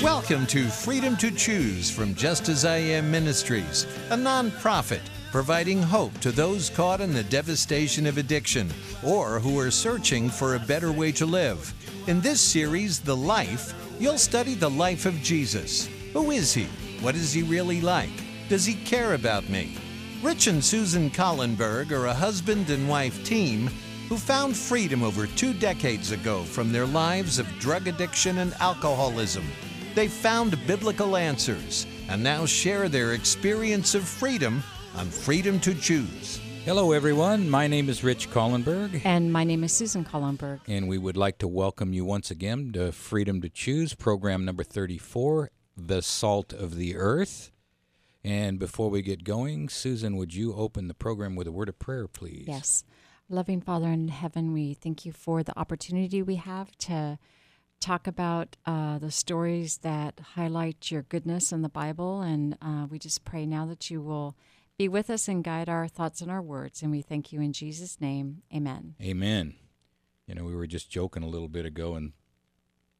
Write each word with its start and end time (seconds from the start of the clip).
Welcome 0.00 0.46
to 0.46 0.68
Freedom 0.68 1.16
to 1.16 1.32
Choose 1.32 1.90
from 1.90 2.14
Just 2.14 2.48
As 2.48 2.64
I 2.64 2.76
Am 2.76 3.10
Ministries, 3.10 3.88
a 4.10 4.16
nonprofit 4.16 5.00
providing 5.32 5.82
hope 5.82 6.16
to 6.20 6.30
those 6.30 6.70
caught 6.70 7.00
in 7.00 7.12
the 7.12 7.24
devastation 7.24 8.06
of 8.06 8.18
addiction 8.18 8.70
or 9.02 9.40
who 9.40 9.58
are 9.58 9.72
searching 9.72 10.30
for 10.30 10.54
a 10.54 10.60
better 10.60 10.92
way 10.92 11.10
to 11.10 11.26
live. 11.26 11.74
In 12.06 12.20
this 12.20 12.40
series, 12.40 13.00
The 13.00 13.16
Life, 13.16 13.74
you'll 13.98 14.16
study 14.16 14.54
the 14.54 14.70
life 14.70 15.06
of 15.06 15.14
Jesus. 15.22 15.88
Who 16.12 16.30
is 16.30 16.54
he? 16.54 16.68
What 17.00 17.14
is 17.14 17.32
he 17.32 17.42
really 17.42 17.80
like? 17.80 18.10
Does 18.48 18.64
he 18.64 18.74
care 18.74 19.14
about 19.14 19.48
me? 19.48 19.76
Rich 20.22 20.48
and 20.48 20.64
Susan 20.64 21.10
Collenberg 21.10 21.92
are 21.92 22.06
a 22.06 22.14
husband 22.14 22.70
and 22.70 22.88
wife 22.88 23.24
team 23.24 23.68
who 24.08 24.16
found 24.16 24.56
freedom 24.56 25.02
over 25.02 25.26
two 25.26 25.52
decades 25.54 26.10
ago 26.12 26.42
from 26.42 26.72
their 26.72 26.86
lives 26.86 27.38
of 27.38 27.46
drug 27.60 27.86
addiction 27.86 28.38
and 28.38 28.52
alcoholism. 28.54 29.44
They 29.94 30.08
found 30.08 30.58
biblical 30.66 31.16
answers 31.16 31.86
and 32.08 32.22
now 32.22 32.46
share 32.46 32.88
their 32.88 33.12
experience 33.12 33.94
of 33.94 34.02
freedom 34.02 34.62
on 34.96 35.06
Freedom 35.06 35.60
to 35.60 35.74
Choose. 35.74 36.40
Hello, 36.64 36.92
everyone. 36.92 37.48
My 37.48 37.66
name 37.66 37.88
is 37.88 38.02
Rich 38.02 38.30
Collenberg, 38.30 39.00
And 39.04 39.32
my 39.32 39.44
name 39.44 39.62
is 39.62 39.72
Susan 39.72 40.04
Collenberg. 40.04 40.60
and 40.66 40.88
we 40.88 40.98
would 40.98 41.16
like 41.16 41.38
to 41.38 41.48
welcome 41.48 41.92
you 41.92 42.04
once 42.04 42.30
again 42.30 42.72
to 42.72 42.90
Freedom 42.92 43.40
to 43.42 43.48
Choose, 43.48 43.94
program 43.94 44.44
number 44.44 44.64
34, 44.64 45.50
The 45.78 46.02
Salt 46.02 46.52
of 46.52 46.74
the 46.74 46.96
Earth. 46.96 47.52
And 48.24 48.58
before 48.58 48.90
we 48.90 49.00
get 49.00 49.24
going, 49.24 49.68
Susan, 49.68 50.16
would 50.16 50.34
you 50.34 50.52
open 50.54 50.88
the 50.88 50.94
program 50.94 51.36
with 51.36 51.46
a 51.46 51.52
word 51.52 51.68
of 51.68 51.78
prayer, 51.78 52.08
please? 52.08 52.44
Yes. 52.48 52.84
Loving 53.30 53.60
Father 53.60 53.88
in 53.88 54.08
heaven, 54.08 54.52
we 54.52 54.74
thank 54.74 55.06
you 55.06 55.12
for 55.12 55.42
the 55.42 55.56
opportunity 55.58 56.22
we 56.22 56.36
have 56.36 56.76
to 56.78 57.18
talk 57.80 58.06
about 58.06 58.56
uh, 58.66 58.98
the 58.98 59.10
stories 59.10 59.78
that 59.78 60.20
highlight 60.34 60.90
your 60.90 61.02
goodness 61.02 61.52
in 61.52 61.62
the 61.62 61.68
Bible. 61.68 62.22
And 62.22 62.58
uh, 62.60 62.86
we 62.90 62.98
just 62.98 63.24
pray 63.24 63.46
now 63.46 63.66
that 63.66 63.90
you 63.90 64.00
will 64.00 64.36
be 64.76 64.88
with 64.88 65.10
us 65.10 65.28
and 65.28 65.44
guide 65.44 65.68
our 65.68 65.86
thoughts 65.86 66.20
and 66.20 66.30
our 66.30 66.42
words. 66.42 66.82
And 66.82 66.90
we 66.90 67.02
thank 67.02 67.32
you 67.32 67.40
in 67.40 67.52
Jesus' 67.52 68.00
name. 68.00 68.42
Amen. 68.54 68.94
Amen. 69.00 69.54
You 70.26 70.34
know, 70.34 70.44
we 70.44 70.54
were 70.54 70.66
just 70.66 70.90
joking 70.90 71.22
a 71.22 71.28
little 71.28 71.48
bit 71.48 71.64
ago, 71.64 71.94
and 71.94 72.12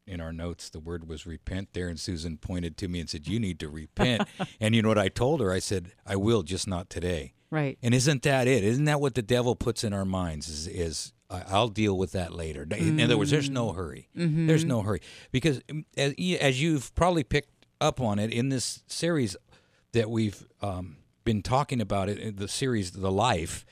in 0.09 0.21
our 0.21 0.33
notes, 0.33 0.71
the 0.71 0.81
word 0.81 1.09
was 1.09 1.27
repent 1.27 1.71
there, 1.73 1.89
and 1.89 1.99
Susan 1.99 2.39
pointed 2.39 2.77
to 2.79 2.89
me 2.89 3.01
and 3.01 3.09
said, 3.09 3.29
You 3.29 3.39
need 3.39 3.61
to 3.61 3.69
repent. 3.69 4.29
and 4.61 4.75
you 4.75 4.83
know 4.83 4.89
what 4.89 4.99
I 4.99 5.09
told 5.09 5.41
her? 5.41 5.53
I 5.53 5.59
said, 5.59 5.93
I 6.07 6.17
will, 6.17 6.43
just 6.43 6.67
not 6.67 6.91
today. 6.91 7.35
Right. 7.51 7.79
And 7.83 7.95
isn't 7.95 8.23
that 8.23 8.47
it? 8.47 8.65
Isn't 8.65 8.85
that 8.85 9.01
what 9.01 9.15
the 9.15 9.23
devil 9.23 9.57
puts 9.57 9.85
in 9.85 9.93
our 9.93 10.05
minds? 10.05 10.49
Is, 10.49 10.67
is 10.67 11.13
I'll 11.31 11.69
deal 11.69 11.97
with 11.97 12.13
that 12.13 12.33
later. 12.33 12.67
In 12.77 13.01
other 13.01 13.19
words, 13.19 13.31
there's 13.31 13.51
no 13.51 13.73
hurry. 13.73 14.09
There's 14.47 14.65
no 14.65 14.83
hurry 14.83 15.01
because 15.31 15.61
um, 15.71 15.85
as, 15.97 16.15
as 16.41 16.61
you've 16.61 16.95
probably 16.95 17.25
picked 17.25 17.67
up 17.81 18.01
on 18.01 18.19
it 18.19 18.33
in 18.33 18.49
this 18.49 18.83
series 18.87 19.37
that 19.93 20.11
we've 20.11 20.47
um, 20.63 20.97
been 21.25 21.43
talking 21.43 21.81
about 21.81 22.09
it, 22.09 22.19
in 22.19 22.37
the 22.37 22.49
series 22.49 22.93
"The 22.93 23.13
Life," 23.13 23.67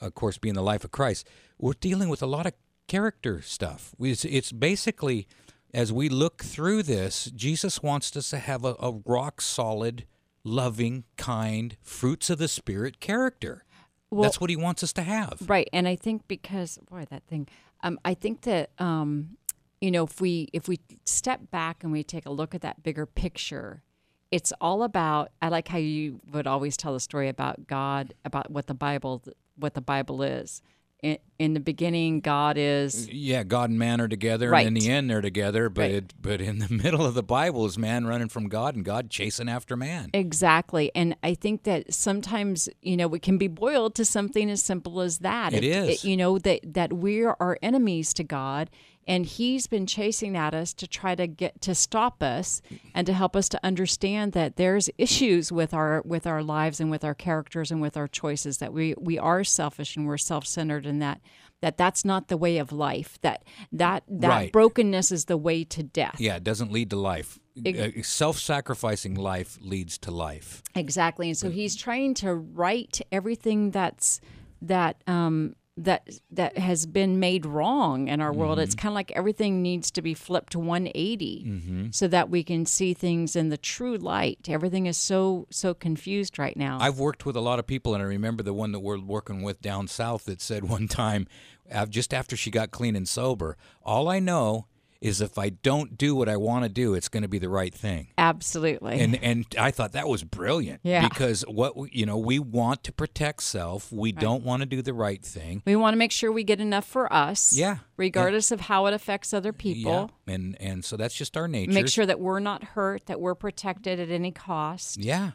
of 0.00 0.14
course, 0.14 0.38
being 0.38 0.54
the 0.54 0.62
life 0.62 0.84
of 0.84 0.92
Christ, 0.92 1.26
we're 1.58 1.72
dealing 1.74 2.08
with 2.08 2.22
a 2.22 2.26
lot 2.26 2.46
of 2.46 2.52
character 2.86 3.42
stuff. 3.42 3.94
It's, 4.00 4.24
it's 4.24 4.52
basically 4.52 5.26
as 5.72 5.92
we 5.92 6.08
look 6.08 6.42
through 6.42 6.82
this, 6.82 7.30
Jesus 7.34 7.82
wants 7.82 8.16
us 8.16 8.30
to 8.30 8.38
have 8.38 8.64
a, 8.64 8.74
a 8.80 8.92
rock 9.04 9.40
solid, 9.40 10.04
loving, 10.44 11.04
kind, 11.16 11.76
fruits 11.82 12.30
of 12.30 12.38
the 12.38 12.48
Spirit 12.48 13.00
character. 13.00 13.64
Well- 14.10 14.22
That's 14.22 14.40
what 14.40 14.50
he 14.50 14.56
wants 14.56 14.82
us 14.82 14.92
to 14.94 15.02
have. 15.02 15.42
Right, 15.46 15.68
and 15.72 15.86
I 15.86 15.96
think 15.96 16.26
because 16.26 16.78
boy, 16.90 17.04
that 17.10 17.24
thing. 17.24 17.48
Um, 17.82 17.98
I 18.04 18.14
think 18.14 18.42
that 18.42 18.70
um, 18.78 19.36
you 19.80 19.90
know, 19.90 20.04
if 20.04 20.20
we 20.20 20.48
if 20.52 20.68
we 20.68 20.80
step 21.04 21.50
back 21.50 21.82
and 21.82 21.92
we 21.92 22.02
take 22.02 22.26
a 22.26 22.30
look 22.30 22.54
at 22.54 22.60
that 22.62 22.82
bigger 22.82 23.06
picture, 23.06 23.82
it's 24.30 24.52
all 24.60 24.82
about. 24.82 25.30
I 25.40 25.48
like 25.48 25.68
how 25.68 25.78
you 25.78 26.20
would 26.30 26.46
always 26.46 26.76
tell 26.76 26.92
the 26.92 27.00
story 27.00 27.28
about 27.28 27.66
God, 27.66 28.14
about 28.24 28.50
what 28.50 28.66
the 28.66 28.74
Bible, 28.74 29.22
what 29.56 29.74
the 29.74 29.80
Bible 29.80 30.22
is. 30.22 30.60
In, 31.02 31.16
in 31.38 31.54
the 31.54 31.60
beginning, 31.60 32.20
God 32.20 32.56
is 32.58 33.08
Yeah, 33.10 33.42
God 33.42 33.70
and 33.70 33.78
man 33.78 34.00
are 34.02 34.08
together, 34.08 34.50
Right. 34.50 34.66
and 34.66 34.76
in 34.76 34.82
the 34.84 34.90
end 34.90 35.08
they're 35.08 35.22
together. 35.22 35.70
But 35.70 35.80
Right. 35.82 35.90
it, 35.92 36.14
but 36.20 36.40
in 36.42 36.58
the 36.58 36.68
middle 36.82 37.06
of 37.06 37.14
the 37.14 37.22
Bible 37.22 37.64
is 37.64 37.78
man 37.78 38.06
running 38.06 38.28
from 38.28 38.48
God 38.48 38.74
and 38.76 38.84
God 38.84 39.08
chasing 39.08 39.48
after 39.48 39.76
man. 39.76 40.10
Exactly. 40.12 40.90
And 40.94 41.16
I 41.22 41.34
think 41.34 41.62
that 41.62 41.94
sometimes, 41.94 42.68
you 42.82 42.96
know, 42.96 43.12
it 43.14 43.22
can 43.22 43.38
be 43.38 43.48
boiled 43.48 43.94
to 43.94 44.04
something 44.04 44.50
as 44.50 44.62
simple 44.62 45.00
as 45.00 45.18
that. 45.18 45.54
It 45.54 45.64
is. 45.64 46.04
you 46.04 46.16
know, 46.16 46.38
that, 46.38 46.60
that 46.74 46.92
we 46.92 47.22
are 47.24 47.58
enemies 47.62 48.12
to 48.14 48.24
God 48.24 48.68
and 49.06 49.26
he's 49.26 49.66
been 49.66 49.86
chasing 49.86 50.36
at 50.36 50.54
us 50.54 50.72
to 50.74 50.86
try 50.86 51.14
to 51.14 51.26
get 51.26 51.60
to 51.62 51.74
stop 51.74 52.22
us 52.22 52.60
and 52.94 53.06
to 53.06 53.12
help 53.12 53.34
us 53.34 53.48
to 53.48 53.60
understand 53.64 54.32
that 54.32 54.56
there's 54.56 54.90
issues 54.98 55.50
with 55.50 55.72
our 55.74 56.02
with 56.04 56.26
our 56.26 56.42
lives 56.42 56.80
and 56.80 56.90
with 56.90 57.04
our 57.04 57.14
characters 57.14 57.70
and 57.70 57.80
with 57.80 57.96
our 57.96 58.08
choices 58.08 58.58
that 58.58 58.72
we 58.72 58.94
we 58.98 59.18
are 59.18 59.42
selfish 59.44 59.96
and 59.96 60.06
we're 60.06 60.18
self-centered 60.18 60.86
and 60.86 61.00
that 61.02 61.20
that 61.62 61.76
that's 61.76 62.04
not 62.04 62.28
the 62.28 62.36
way 62.36 62.56
of 62.58 62.72
life 62.72 63.18
that 63.22 63.42
that 63.72 64.02
that 64.08 64.28
Right. 64.28 64.52
brokenness 64.52 65.10
is 65.12 65.24
the 65.26 65.36
way 65.36 65.64
to 65.64 65.82
death 65.82 66.16
Yeah, 66.18 66.36
it 66.36 66.44
doesn't 66.44 66.72
lead 66.72 66.90
to 66.90 66.96
life. 66.96 67.38
Ex- 67.64 67.78
Uh, 67.98 68.02
self-sacrificing 68.02 69.14
life 69.14 69.58
leads 69.60 69.98
to 69.98 70.10
life. 70.10 70.62
Exactly, 70.74 71.28
and 71.28 71.36
so 71.36 71.50
he's 71.50 71.74
trying 71.76 72.14
to 72.14 72.34
right 72.34 72.98
everything 73.12 73.70
that's 73.72 74.20
that 74.62 75.02
um, 75.06 75.54
that 75.84 76.08
that 76.30 76.58
has 76.58 76.86
been 76.86 77.18
made 77.18 77.46
wrong 77.46 78.08
in 78.08 78.20
our 78.20 78.32
world. 78.32 78.58
It's 78.58 78.74
kind 78.74 78.92
of 78.92 78.94
like 78.94 79.10
everything 79.12 79.62
needs 79.62 79.90
to 79.92 80.02
be 80.02 80.14
flipped 80.14 80.52
to 80.52 80.58
180, 80.58 81.88
so 81.92 82.06
that 82.08 82.28
we 82.30 82.42
can 82.44 82.66
see 82.66 82.94
things 82.94 83.34
in 83.36 83.48
the 83.48 83.56
true 83.56 83.96
light. 83.96 84.48
Everything 84.48 84.86
is 84.86 84.96
so 84.96 85.46
so 85.50 85.74
confused 85.74 86.38
right 86.38 86.56
now. 86.56 86.78
I've 86.80 86.98
worked 86.98 87.24
with 87.26 87.36
a 87.36 87.40
lot 87.40 87.58
of 87.58 87.66
people, 87.66 87.94
and 87.94 88.02
I 88.02 88.06
remember 88.06 88.42
the 88.42 88.54
one 88.54 88.72
that 88.72 88.80
we're 88.80 89.00
working 89.00 89.42
with 89.42 89.60
down 89.60 89.88
south 89.88 90.24
that 90.26 90.40
said 90.40 90.64
one 90.68 90.88
time, 90.88 91.26
uh, 91.72 91.86
just 91.86 92.12
after 92.12 92.36
she 92.36 92.50
got 92.50 92.70
clean 92.70 92.96
and 92.96 93.08
sober, 93.08 93.56
all 93.82 94.08
I 94.08 94.18
know 94.18 94.66
is 95.00 95.20
if 95.22 95.38
I 95.38 95.48
don't 95.48 95.96
do 95.96 96.14
what 96.14 96.28
I 96.28 96.36
want 96.36 96.64
to 96.64 96.68
do, 96.68 96.92
it's 96.94 97.08
going 97.08 97.22
to 97.22 97.28
be 97.28 97.38
the 97.38 97.48
right 97.48 97.72
thing. 97.74 98.08
Absolutely, 98.18 99.00
And 99.00 99.16
and 99.22 99.46
I 99.58 99.70
thought 99.70 99.92
that 99.92 100.08
was 100.08 100.22
brilliant. 100.24 100.80
Yeah. 100.82 101.08
Because 101.08 101.42
what 101.48 101.74
we- 101.76 101.90
you 101.92 102.04
know, 102.04 102.18
we 102.18 102.38
want 102.38 102.84
to 102.84 102.92
protect 102.92 103.42
self. 103.42 103.90
We 103.90 104.12
don't 104.12 104.44
want 104.44 104.60
to 104.60 104.66
do 104.66 104.82
the 104.82 104.92
right 104.92 105.22
thing. 105.24 105.62
we 105.64 105.74
want 105.74 105.94
to 105.94 105.98
make 105.98 106.12
sure 106.12 106.30
we 106.30 106.44
get 106.44 106.60
enough 106.60 106.84
for 106.86 107.10
us. 107.12 107.52
Yeah. 107.56 107.78
regardless 107.96 108.50
of 108.50 108.60
how 108.62 108.86
it 108.86 108.94
affects 108.94 109.32
other 109.34 109.52
people. 109.52 110.10
Yeah. 110.26 110.34
And 110.34 110.56
and 110.60 110.84
so 110.84 110.96
that's 110.96 111.14
just 111.14 111.36
our 111.36 111.48
nature. 111.48 111.72
Make 111.72 111.88
sure 111.88 112.06
that 112.06 112.20
we're 112.20 112.40
not 112.40 112.62
hurt, 112.64 113.06
that 113.06 113.20
we're 113.20 113.34
protected 113.34 113.98
at 114.00 114.10
any 114.10 114.32
cost. 114.32 114.98
Yeah. 114.98 115.32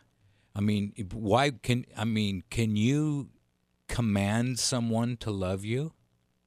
I 0.56 0.62
mean, 0.62 0.94
why 1.12 1.52
can 1.52 1.86
I 1.98 2.06
mean, 2.06 2.44
can 2.50 2.76
you 2.76 3.30
command 3.88 4.60
someone 4.60 5.18
to 5.18 5.32
love 5.32 5.64
you? 5.66 5.94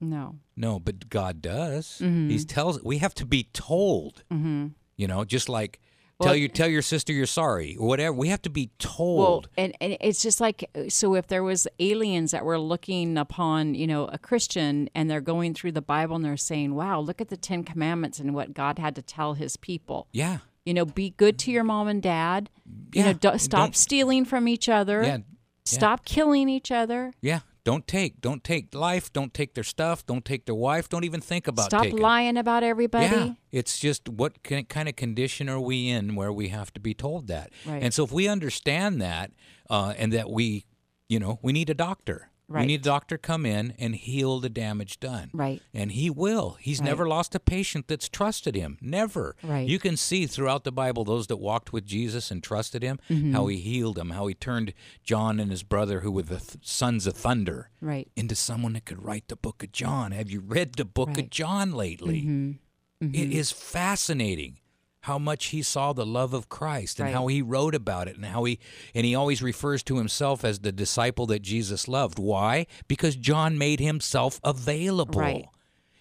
No. 0.01 0.37
No, 0.59 0.79
but 0.81 1.09
God 1.09 1.41
does. 1.41 2.01
Mm-hmm. 2.03 2.31
He 2.31 2.39
tells 2.45 2.83
we 2.83 2.99
have 2.99 3.15
to 3.15 3.25
be 3.27 3.45
told. 3.53 4.25
Mm-hmm. 4.33 4.69
You 4.97 5.07
know, 5.07 5.25
just 5.25 5.49
like 5.49 5.81
Well, 6.19 6.27
tell 6.29 6.37
you 6.37 6.49
tell 6.49 6.69
your 6.69 6.83
sister 6.83 7.13
you're 7.13 7.27
sorry 7.27 7.77
or 7.79 7.87
whatever. 7.87 8.13
We 8.13 8.29
have 8.29 8.43
to 8.43 8.51
be 8.51 8.71
Well, 8.83 8.89
told. 8.97 9.49
and, 9.57 9.73
and 9.81 9.97
it's 10.01 10.21
just 10.21 10.41
like 10.41 10.69
so 10.89 11.15
if 11.15 11.29
there 11.29 11.45
was 11.45 11.69
aliens 11.79 12.33
that 12.33 12.45
were 12.45 12.59
looking 12.59 13.17
upon, 13.17 13.75
you 13.77 13.87
know, 13.87 14.07
a 14.07 14.19
Christian 14.19 14.91
and 14.97 15.09
they're 15.09 15.21
going 15.21 15.55
through 15.55 15.73
the 15.73 15.81
Bible 15.83 16.17
and 16.17 16.25
they're 16.25 16.37
saying, 16.37 16.75
"Wow, 16.75 16.99
look 17.01 17.21
at 17.21 17.29
the 17.29 17.37
10 17.37 17.63
commandments 17.63 18.19
and 18.19 18.35
what 18.35 18.53
God 18.53 18.79
had 18.81 18.97
to 18.97 19.03
tell 19.03 19.35
his 19.35 19.57
people." 19.57 20.09
yeah. 20.13 20.39
You 20.67 20.75
know, 20.75 20.85
be 20.85 21.11
good 21.17 21.39
to 21.39 21.51
your 21.51 21.65
mom 21.65 21.89
and 21.89 22.03
dad. 22.03 22.51
You 22.93 23.03
know, 23.05 23.13
do, 23.15 23.39
stop 23.39 23.61
don't- 23.69 23.77
stealing 23.77 24.27
from 24.27 24.47
each 24.49 24.69
other. 24.69 25.03
Yeah. 25.03 25.19
Stop 25.65 26.05
killing 26.05 26.51
each 26.51 26.71
other. 26.71 27.13
Yeah. 27.23 27.41
Don't 27.69 27.87
take. 27.87 28.23
Don't 28.23 28.43
take 28.43 28.75
life. 28.75 29.13
Don't 29.13 29.35
take 29.35 29.53
their 29.53 29.63
stuff. 29.63 30.07
Don't 30.07 30.25
take 30.25 30.47
their 30.47 30.55
wife. 30.55 30.89
Don't 30.89 31.05
even 31.05 31.21
think 31.21 31.47
about 31.47 31.67
Stop 31.67 31.83
taking. 31.83 31.99
lying 31.99 32.39
about 32.39 32.63
everybody. 32.63 33.05
Yeah, 33.15 33.33
it's 33.53 33.79
just 33.79 34.09
what 34.09 34.43
ki- 34.43 34.63
kind 34.63 34.89
of 34.89 34.97
condition 34.97 35.51
are 35.51 35.61
we 35.61 35.87
in 35.91 36.15
where 36.15 36.33
we 36.33 36.49
have 36.49 36.73
to 36.73 36.81
be 36.81 36.95
told 36.95 37.27
that? 37.27 37.51
Right. 37.67 37.83
And 37.83 37.93
so 37.93 38.05
if 38.05 38.11
we 38.11 38.27
understand 38.27 39.03
that, 39.03 39.33
uh, 39.69 39.93
and 39.99 40.15
that 40.15 40.31
we, 40.31 40.65
you 41.11 41.19
know, 41.19 41.41
we 41.43 41.53
need 41.53 41.69
a 41.69 41.75
doctor. 41.75 42.28
We 42.49 42.65
need 42.65 42.81
a 42.81 42.85
doctor 42.85 43.19
come 43.19 43.45
in 43.45 43.75
and 43.79 43.95
heal 43.95 44.41
the 44.41 44.49
damage 44.49 45.01
done. 45.01 45.31
Right. 45.35 45.61
And 45.75 45.93
he 45.93 46.09
will. 46.09 46.57
He's 46.61 46.81
Right. 46.81 46.87
never 46.87 47.07
lost 47.07 47.35
a 47.35 47.41
patient 47.41 47.89
that's 47.89 48.09
trusted 48.09 48.55
him. 48.55 48.79
Never. 48.81 49.37
Right. 49.43 49.69
You 49.69 49.79
can 49.79 49.97
see 49.99 50.27
throughout 50.27 50.65
the 50.65 50.73
Bible 50.73 51.05
those 51.05 51.27
that 51.27 51.37
walked 51.37 51.73
with 51.75 51.85
Jesus 51.85 52.31
and 52.31 52.43
trusted 52.43 52.83
him, 52.83 52.99
Mm-hmm. 53.11 53.33
how 53.33 53.47
he 53.49 53.59
healed 53.59 53.97
them, 53.97 54.11
how 54.11 54.27
he 54.29 54.35
turned 54.35 54.73
John 55.05 55.39
and 55.39 55.51
his 55.51 55.63
brother, 55.63 56.01
who 56.01 56.11
were 56.11 56.23
the 56.23 56.39
th- 56.39 56.67
sons 56.67 57.07
of 57.07 57.15
thunder, 57.15 57.71
Right. 57.83 58.09
into 58.17 58.35
someone 58.35 58.73
that 58.73 58.87
could 58.87 59.05
write 59.05 59.29
the 59.29 59.37
book 59.37 59.63
of 59.63 59.73
John. 59.73 60.13
Have 60.13 60.31
you 60.31 60.41
read 60.41 60.75
the 60.77 60.85
book 60.87 61.19
of 61.19 61.29
John 61.31 61.73
lately? 61.73 62.23
Mm-hmm. 62.23 63.15
It 63.15 63.31
is 63.31 63.53
fascinating 63.53 64.59
how 65.03 65.19
much 65.19 65.47
he 65.47 65.63
saw 65.63 65.93
the 65.93 66.05
love 66.07 66.35
of 66.35 66.49
Christ 66.49 66.99
and 66.99 67.07
Right. 67.07 67.15
how 67.15 67.27
he 67.29 67.41
wrote 67.41 67.75
about 67.75 68.09
it 68.09 68.17
and 68.17 68.25
how 68.27 68.45
he 68.45 68.59
and 68.95 69.07
he 69.07 69.15
always 69.15 69.43
refers 69.43 69.83
to 69.85 69.97
himself 69.97 70.45
as 70.45 70.59
the 70.61 70.73
disciple 70.73 71.27
that 71.27 71.43
Jesus 71.43 71.87
loved. 71.89 72.19
Why? 72.19 72.67
Because 72.89 73.17
John 73.17 73.57
made 73.59 73.81
himself 73.81 74.41
available. 74.43 75.21
Right. 75.21 75.47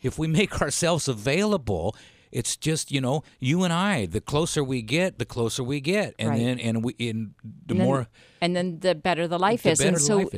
If 0.01 0.17
we 0.17 0.27
make 0.27 0.61
ourselves 0.61 1.07
available, 1.07 1.95
it's 2.31 2.55
just 2.57 2.91
you 2.91 3.01
know 3.01 3.23
you 3.39 3.63
and 3.63 3.73
I. 3.73 4.05
The 4.05 4.21
closer 4.21 4.63
we 4.63 4.81
get, 4.81 5.19
the 5.19 5.25
closer 5.25 5.63
we 5.63 5.79
get, 5.79 6.13
and 6.19 6.29
Right. 6.29 6.39
then 6.39 6.59
and 6.59 6.83
we 6.83 6.93
in 6.97 7.33
the 7.43 7.73
and 7.73 7.79
then, 7.79 7.87
more 7.87 8.07
and 8.41 8.55
then 8.55 8.79
the 8.79 8.95
better 8.95 9.27
the 9.27 9.39
life 9.39 9.63
The 9.63 9.71
is. 9.71 9.81
and 9.81 9.99
so 9.99 10.29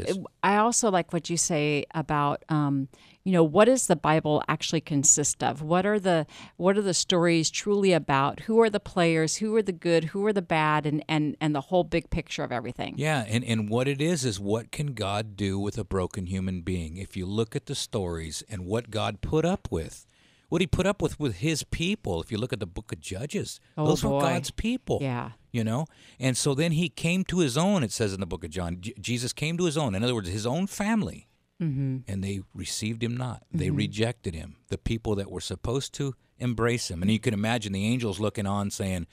I 0.43 0.57
also 0.57 0.89
like 0.89 1.11
what 1.13 1.29
you 1.29 1.37
say 1.37 1.85
about 1.93 2.43
um, 2.49 2.87
you 3.23 3.33
know 3.33 3.43
what 3.43 3.65
does 3.65 3.87
the 3.87 3.95
Bible 3.95 4.41
actually 4.47 4.81
consist 4.81 5.43
of? 5.43 5.61
What 5.61 5.85
are 5.85 5.99
the 5.99 6.25
what 6.57 6.77
are 6.77 6.81
the 6.81 6.93
stories 6.93 7.49
truly 7.51 7.91
about? 7.93 8.41
Who 8.41 8.59
are 8.61 8.69
the 8.69 8.79
players? 8.79 9.37
Who 9.37 9.55
are 9.55 9.61
the 9.61 9.71
good? 9.73 10.05
Who 10.05 10.25
are 10.25 10.33
the 10.33 10.41
bad? 10.41 10.85
And 10.85 11.03
and 11.07 11.35
and 11.41 11.53
the 11.53 11.61
whole 11.61 11.83
big 11.83 12.09
picture 12.09 12.43
of 12.43 12.51
everything. 12.51 12.95
Yeah, 12.97 13.25
and, 13.27 13.43
and 13.43 13.69
what 13.69 13.87
it 13.87 14.01
is 14.01 14.25
is 14.25 14.39
what 14.39 14.71
can 14.71 14.93
God 14.93 15.35
do 15.35 15.59
with 15.59 15.77
a 15.77 15.83
broken 15.83 16.25
human 16.27 16.61
being? 16.61 16.97
If 16.97 17.17
you 17.17 17.25
look 17.25 17.55
at 17.55 17.65
the 17.65 17.75
stories 17.75 18.41
and 18.49 18.65
what 18.65 18.89
God 18.89 19.21
put 19.21 19.45
up 19.45 19.67
with, 19.69 20.05
what 20.49 20.61
he 20.61 20.67
put 20.67 20.85
up 20.85 21.01
with 21.01 21.19
with 21.19 21.37
his 21.37 21.63
people, 21.63 22.21
if 22.21 22.31
you 22.31 22.37
look 22.37 22.51
at 22.53 22.59
the 22.59 22.65
book 22.67 22.91
of 22.91 22.99
Judges, 22.99 23.59
Oh, 23.77 23.87
those 23.87 24.03
were. 24.03 24.19
God's 24.19 24.51
people. 24.51 24.99
Yeah. 25.01 25.31
You 25.51 25.63
know? 25.63 25.85
And 26.19 26.35
so 26.37 26.53
then 26.53 26.73
he 26.73 26.89
came 26.89 27.23
to 27.25 27.39
his 27.39 27.57
own, 27.57 27.83
it 27.83 27.91
says 27.91 28.13
in 28.13 28.19
the 28.19 28.25
book 28.27 28.43
of 28.43 28.49
John. 28.51 28.77
J- 28.81 28.93
Jesus 28.99 29.33
came 29.33 29.57
to 29.57 29.65
his 29.65 29.77
own. 29.77 29.95
In 29.95 30.03
other 30.03 30.13
words, 30.13 30.29
his 30.29 30.45
own 30.45 30.67
family. 30.67 31.27
Mm-hmm. 31.61 31.97
And 32.07 32.23
they 32.23 32.41
received 32.53 33.03
him 33.03 33.17
not. 33.17 33.43
They 33.51 33.69
rejected 33.69 34.33
him, 34.33 34.57
the 34.69 34.77
people 34.77 35.15
that 35.15 35.29
were 35.29 35.41
supposed 35.41 35.93
to 35.95 36.13
embrace 36.37 36.89
him. 36.89 37.01
And 37.01 37.11
you 37.11 37.19
can 37.19 37.33
imagine 37.33 37.73
the 37.73 37.85
angels 37.85 38.19
looking 38.19 38.45
on 38.45 38.71
saying, 38.71 39.07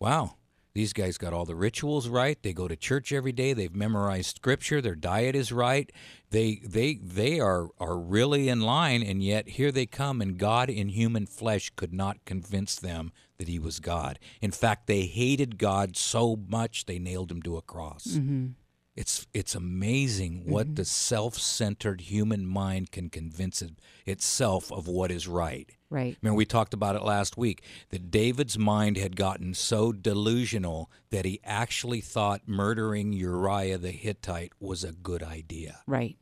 Wow, 0.00 0.34
these 0.74 0.92
guys 0.92 1.18
got 1.18 1.32
all 1.32 1.44
the 1.44 1.54
rituals 1.54 2.08
right. 2.08 2.42
They 2.42 2.52
go 2.52 2.66
to 2.66 2.76
church 2.76 3.12
every 3.12 3.32
day. 3.32 3.52
They've 3.52 3.74
memorized 3.74 4.36
scripture. 4.36 4.80
Their 4.80 4.94
diet 4.94 5.36
is 5.36 5.52
right. 5.52 5.90
They 6.30 6.60
they 6.64 6.94
they 6.94 7.40
are 7.40 7.68
are 7.78 7.98
really 7.98 8.48
in 8.48 8.60
line 8.60 9.02
and 9.02 9.22
yet 9.22 9.50
here 9.50 9.70
they 9.70 9.86
come 9.86 10.22
and 10.22 10.38
God 10.38 10.70
in 10.70 10.88
human 10.88 11.26
flesh 11.26 11.70
could 11.76 11.92
not 11.92 12.24
convince 12.24 12.76
them 12.76 13.12
that 13.36 13.48
he 13.48 13.58
was 13.58 13.80
God. 13.80 14.18
In 14.40 14.50
fact, 14.50 14.86
they 14.86 15.02
hated 15.02 15.58
God 15.58 15.96
so 15.96 16.36
much 16.48 16.86
they 16.86 16.98
nailed 16.98 17.30
him 17.30 17.42
to 17.42 17.56
a 17.56 17.62
cross. 17.62 18.06
Mm-hmm. 18.06 18.48
It's 18.94 19.26
it's 19.34 19.54
amazing 19.54 20.44
what 20.46 20.66
mm-hmm. 20.66 20.74
the 20.74 20.84
self-centered 20.84 22.02
human 22.02 22.46
mind 22.46 22.92
can 22.92 23.10
convince 23.10 23.60
it, 23.60 23.72
itself 24.06 24.70
of 24.70 24.86
what 24.86 25.10
is 25.10 25.26
right. 25.26 25.70
Right. 25.92 26.16
Remember, 26.22 26.38
we 26.38 26.46
talked 26.46 26.72
about 26.72 26.96
it 26.96 27.02
last 27.02 27.36
week 27.36 27.62
that 27.90 28.10
David's 28.10 28.56
mind 28.56 28.96
had 28.96 29.14
gotten 29.14 29.52
so 29.52 29.92
delusional 29.92 30.90
that 31.10 31.26
he 31.26 31.38
actually 31.44 32.00
thought 32.00 32.42
murdering 32.46 33.12
Uriah 33.12 33.76
the 33.76 33.90
Hittite 33.90 34.52
was 34.58 34.84
a 34.84 34.92
good 34.92 35.22
idea. 35.22 35.80
Right. 35.86 36.16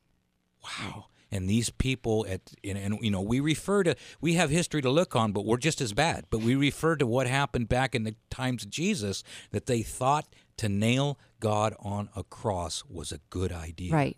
Wow. 0.64 1.06
And 1.31 1.49
these 1.49 1.70
people 1.70 2.26
at 2.28 2.40
and, 2.64 2.76
and 2.76 2.99
you 3.00 3.12
know 3.12 3.20
we 3.20 3.38
refer 3.38 3.84
to 3.84 3.94
we 4.20 4.34
have 4.34 4.50
history 4.50 4.82
to 4.82 4.90
look 4.90 5.14
on, 5.14 5.31
but 5.31 5.44
we're 5.44 5.56
just 5.56 5.81
as 5.81 5.93
bad. 5.93 6.25
But 6.31 6.40
we 6.40 6.56
refer 6.56 6.96
to 6.96 7.06
what 7.06 7.28
happened 7.28 7.69
back 7.69 7.94
in 7.94 8.02
the 8.02 8.16
times 8.28 8.64
of 8.64 8.70
Jesus 8.70 9.23
that 9.52 9.66
they 9.66 9.82
thought 9.82 10.34
to 10.56 10.69
nail 10.69 11.16
God 11.38 11.76
on 11.78 12.08
a 12.16 12.25
cross 12.25 12.82
was 12.88 13.12
a 13.12 13.20
good 13.31 13.52
idea. 13.52 13.93
Right. 13.94 14.16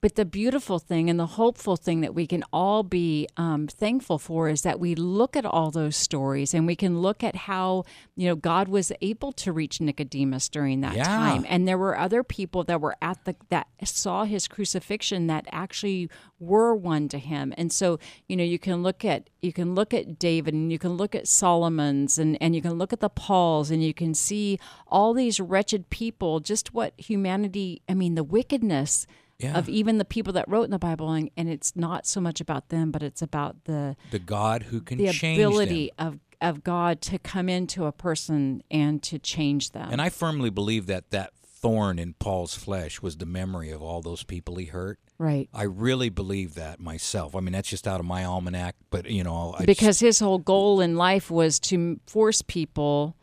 But 0.00 0.14
the 0.16 0.24
beautiful 0.24 0.78
thing 0.78 1.08
and 1.10 1.18
the 1.18 1.26
hopeful 1.26 1.76
thing 1.76 2.00
that 2.00 2.14
we 2.14 2.26
can 2.26 2.42
all 2.52 2.82
be 2.82 3.28
um, 3.36 3.66
thankful 3.66 4.18
for 4.18 4.48
is 4.48 4.62
that 4.62 4.80
we 4.80 4.94
look 4.94 5.36
at 5.36 5.44
all 5.44 5.70
those 5.70 5.96
stories 5.96 6.54
and 6.54 6.66
we 6.66 6.76
can 6.76 7.00
look 7.00 7.22
at 7.22 7.36
how 7.36 7.84
you 8.16 8.26
know 8.28 8.36
God 8.36 8.68
was 8.68 8.92
able 9.00 9.32
to 9.32 9.52
reach 9.52 9.80
Nicodemus 9.80 10.48
during 10.48 10.80
that 10.80 10.94
Yeah. 10.96 11.04
time, 11.04 11.44
and 11.48 11.66
there 11.68 11.78
were 11.78 11.96
other 11.98 12.22
people 12.22 12.64
that 12.64 12.80
were 12.80 12.96
at 13.00 13.24
the 13.24 13.36
that 13.50 13.66
saw 13.84 14.24
his 14.24 14.48
crucifixion 14.48 15.26
that 15.28 15.46
actually 15.52 16.08
were 16.38 16.74
won 16.74 17.08
to 17.08 17.18
him, 17.18 17.52
and 17.56 17.72
so 17.72 17.98
you 18.28 18.36
know 18.36 18.44
you 18.44 18.58
can 18.58 18.82
look 18.82 19.04
at 19.04 19.28
you 19.42 19.52
can 19.52 19.74
look 19.74 19.94
at 19.94 20.18
David 20.18 20.52
and 20.54 20.70
you 20.72 20.78
can 20.78 20.94
look 20.94 21.14
at 21.14 21.28
Solomon's 21.28 22.18
and 22.18 22.36
and 22.40 22.54
you 22.54 22.62
can 22.62 22.72
look 22.74 22.92
at 22.92 23.00
the 23.00 23.08
Pauls 23.08 23.70
and 23.70 23.82
you 23.82 23.94
can 23.94 24.14
see 24.14 24.58
all 24.86 25.12
these 25.14 25.40
wretched 25.40 25.90
people, 25.90 26.40
just 26.40 26.74
what 26.74 26.92
humanity. 26.98 27.82
I 27.88 27.94
mean, 27.94 28.14
the 28.14 28.24
wickedness 28.24 29.06
Yeah. 29.40 29.56
of 29.58 29.68
even 29.68 29.98
the 29.98 30.04
people 30.04 30.32
that 30.34 30.48
wrote 30.48 30.64
in 30.64 30.70
the 30.70 30.78
Bible, 30.78 31.10
and, 31.12 31.30
and 31.36 31.48
it's 31.48 31.74
not 31.74 32.06
so 32.06 32.20
much 32.20 32.40
about 32.40 32.68
them, 32.68 32.90
but 32.90 33.02
it's 33.02 33.22
about 33.22 33.64
the 33.64 33.96
The 34.10 34.18
God 34.18 34.64
who 34.64 34.80
can 34.80 34.98
change 34.98 35.12
the 35.12 35.18
change 35.18 35.38
ability 35.38 35.92
them. 35.98 36.06
of 36.08 36.20
of 36.42 36.64
God 36.64 37.02
to 37.02 37.18
come 37.18 37.50
into 37.50 37.84
a 37.84 37.92
person 37.92 38.62
and 38.70 39.02
to 39.02 39.18
change 39.18 39.72
them. 39.72 39.90
And 39.92 40.00
I 40.00 40.08
firmly 40.08 40.48
believe 40.48 40.86
that 40.86 41.10
that 41.10 41.32
thorn 41.44 41.98
in 41.98 42.14
Paul's 42.14 42.54
flesh 42.54 43.02
was 43.02 43.18
the 43.18 43.26
memory 43.26 43.70
of 43.70 43.82
all 43.82 44.00
those 44.00 44.22
people 44.24 44.56
he 44.56 44.64
hurt. 44.64 44.98
right. 45.18 45.50
I 45.52 45.64
really 45.64 46.08
believe 46.08 46.54
that 46.54 46.80
myself. 46.80 47.36
I 47.36 47.40
mean, 47.40 47.52
that's 47.52 47.68
just 47.68 47.86
out 47.86 48.00
of 48.00 48.06
my 48.06 48.24
almanac, 48.24 48.74
but 48.88 49.10
you 49.10 49.22
know, 49.22 49.52
I 49.54 49.58
just- 49.58 49.66
Because 49.66 50.00
his 50.00 50.18
whole 50.20 50.38
goal 50.38 50.80
in 50.80 50.96
life 50.96 51.30
was 51.30 51.60
to 51.60 52.00
force 52.06 52.40
people 52.40 53.14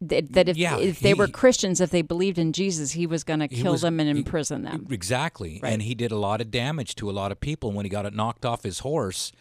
that, 0.00 0.32
that 0.32 0.48
if, 0.48 0.56
Yeah, 0.56 0.78
if 0.78 1.00
they 1.00 1.14
were 1.14 1.28
Christians, 1.28 1.80
if 1.80 1.90
they 1.90 2.02
believed 2.02 2.38
in 2.38 2.52
Jesus, 2.52 2.92
he 2.92 3.06
was 3.06 3.24
going 3.24 3.40
to 3.40 3.48
kill 3.48 3.72
was- 3.72 3.82
them 3.82 4.00
and 4.00 4.08
imprison 4.08 4.62
them. 4.62 4.86
Exactly. 4.90 5.60
Right. 5.62 5.72
And 5.72 5.82
he 5.82 5.94
did 5.94 6.12
a 6.12 6.16
lot 6.16 6.40
of 6.40 6.50
damage 6.50 6.94
to 6.96 7.10
a 7.10 7.12
lot 7.12 7.32
of 7.32 7.40
people. 7.40 7.70
And 7.70 7.76
when 7.76 7.84
he 7.84 7.90
got 7.90 8.06
it 8.06 8.14
knocked 8.14 8.44
off 8.44 8.62
his 8.62 8.80
horse, 8.80 9.32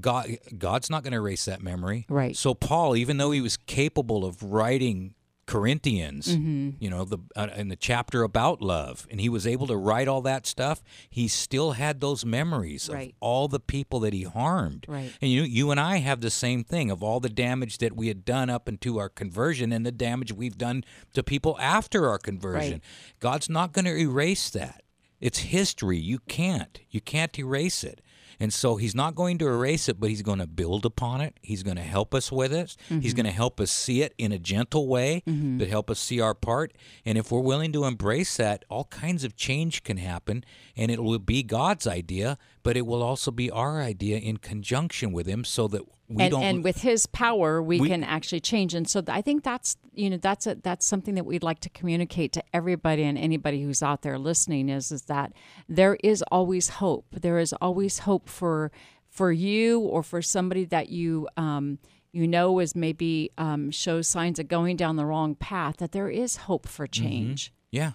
God 0.00 0.38
God's 0.56 0.90
not 0.90 1.02
going 1.02 1.12
to 1.12 1.18
erase 1.18 1.46
that 1.46 1.62
memory. 1.62 2.06
Right. 2.08 2.36
So 2.36 2.54
Paul, 2.54 2.94
even 2.96 3.16
though 3.16 3.30
he 3.30 3.40
was 3.40 3.56
capable 3.56 4.24
of 4.24 4.42
writing 4.42 5.14
Corinthians, 5.48 6.28
Mm-hmm. 6.36 6.70
you 6.78 6.90
know, 6.90 7.04
the 7.04 7.18
uh, 7.34 7.48
in 7.56 7.68
the 7.68 7.76
chapter 7.76 8.22
about 8.22 8.60
love, 8.62 9.06
and 9.10 9.20
he 9.20 9.28
was 9.28 9.46
able 9.46 9.66
to 9.66 9.76
write 9.76 10.06
all 10.06 10.20
that 10.22 10.46
stuff, 10.46 10.82
he 11.10 11.26
still 11.26 11.72
had 11.72 12.00
those 12.00 12.24
memories 12.24 12.88
Right. 12.92 13.08
of 13.08 13.14
all 13.20 13.48
the 13.48 13.58
people 13.58 13.98
that 14.00 14.12
he 14.12 14.22
harmed. 14.24 14.84
Right. 14.86 15.10
And 15.20 15.30
you 15.30 15.42
you 15.42 15.70
and 15.70 15.80
I 15.80 15.96
have 15.96 16.20
the 16.20 16.30
same 16.30 16.62
thing 16.64 16.90
of 16.90 17.02
all 17.02 17.18
the 17.18 17.28
damage 17.30 17.78
that 17.78 17.96
we 17.96 18.08
had 18.08 18.24
done 18.24 18.50
up 18.50 18.68
into 18.68 18.98
our 18.98 19.08
conversion 19.08 19.72
and 19.72 19.84
the 19.84 19.90
damage 19.92 20.32
we've 20.32 20.58
done 20.58 20.84
to 21.14 21.22
people 21.22 21.56
after 21.58 22.08
our 22.08 22.18
conversion. 22.18 22.72
Right. 22.74 23.18
God's 23.18 23.48
not 23.48 23.72
going 23.72 23.86
to 23.86 23.96
erase 23.96 24.50
that. 24.50 24.82
It's 25.20 25.38
history. 25.40 25.98
You 25.98 26.20
can't. 26.28 26.78
You 26.90 27.00
can't 27.00 27.36
erase 27.38 27.82
it. 27.82 28.00
And 28.40 28.52
so 28.52 28.76
he's 28.76 28.94
not 28.94 29.14
going 29.14 29.38
to 29.38 29.46
erase 29.46 29.88
it, 29.88 29.98
but 29.98 30.10
he's 30.10 30.22
going 30.22 30.38
to 30.38 30.46
build 30.46 30.86
upon 30.86 31.20
it. 31.20 31.38
He's 31.42 31.62
going 31.62 31.76
to 31.76 31.82
help 31.82 32.14
us 32.14 32.30
with 32.30 32.52
it. 32.52 32.76
He's 32.88 32.98
mm-hmm. 32.98 33.16
going 33.16 33.26
to 33.26 33.32
help 33.32 33.60
us 33.60 33.70
see 33.70 34.02
it 34.02 34.14
in 34.16 34.32
a 34.32 34.38
gentle 34.38 34.86
way 34.86 35.22
mm-hmm. 35.26 35.58
that 35.58 35.68
help 35.68 35.90
us 35.90 35.98
see 35.98 36.20
our 36.20 36.34
part. 36.34 36.72
And 37.04 37.18
if 37.18 37.32
we're 37.32 37.40
willing 37.40 37.72
to 37.72 37.84
embrace 37.84 38.36
that, 38.36 38.64
all 38.68 38.84
kinds 38.84 39.24
of 39.24 39.36
change 39.36 39.82
can 39.82 39.96
happen. 39.96 40.44
And 40.76 40.90
it 40.90 41.02
will 41.02 41.18
be 41.18 41.42
God's 41.42 41.86
idea, 41.86 42.38
but 42.62 42.76
it 42.76 42.86
will 42.86 43.02
also 43.02 43.30
be 43.30 43.50
our 43.50 43.80
idea 43.80 44.18
in 44.18 44.36
conjunction 44.36 45.12
with 45.12 45.26
him 45.26 45.44
so 45.44 45.66
that 45.68 45.82
we 46.08 46.22
and, 46.24 46.30
don't. 46.30 46.42
and 46.42 46.64
with 46.64 46.78
his 46.82 47.06
power 47.06 47.62
we, 47.62 47.80
We- 47.80 47.88
can 47.88 48.02
actually 48.02 48.40
change 48.40 48.74
and 48.74 48.88
so 48.88 49.02
i 49.08 49.20
think 49.20 49.44
that's 49.44 49.76
you 49.92 50.08
know 50.10 50.16
that's 50.16 50.46
a 50.46 50.54
that's 50.56 50.86
something 50.86 51.14
that 51.16 51.24
we'd 51.26 51.42
like 51.42 51.60
to 51.60 51.68
communicate 51.70 52.32
to 52.32 52.42
everybody 52.54 53.02
and 53.02 53.18
anybody 53.18 53.62
who's 53.62 53.82
out 53.82 54.02
there 54.02 54.18
listening 54.18 54.68
is 54.68 54.90
is 54.90 55.02
that 55.02 55.32
there 55.68 55.96
is 56.02 56.22
always 56.30 56.68
hope 56.70 57.04
there 57.12 57.38
is 57.38 57.52
always 57.60 58.00
hope 58.00 58.28
for 58.28 58.70
for 59.08 59.30
you 59.32 59.80
or 59.80 60.02
for 60.02 60.22
somebody 60.22 60.64
that 60.64 60.88
you 60.88 61.28
um 61.36 61.78
you 62.12 62.26
know 62.26 62.58
is 62.58 62.74
maybe 62.74 63.30
um, 63.36 63.70
shows 63.70 64.08
signs 64.08 64.38
of 64.38 64.48
going 64.48 64.76
down 64.76 64.96
the 64.96 65.04
wrong 65.04 65.34
path 65.34 65.76
that 65.76 65.92
there 65.92 66.08
is 66.08 66.36
hope 66.36 66.66
for 66.66 66.86
Mm-hmm. 66.86 67.04
change 67.04 67.52
Yeah, 67.70 67.92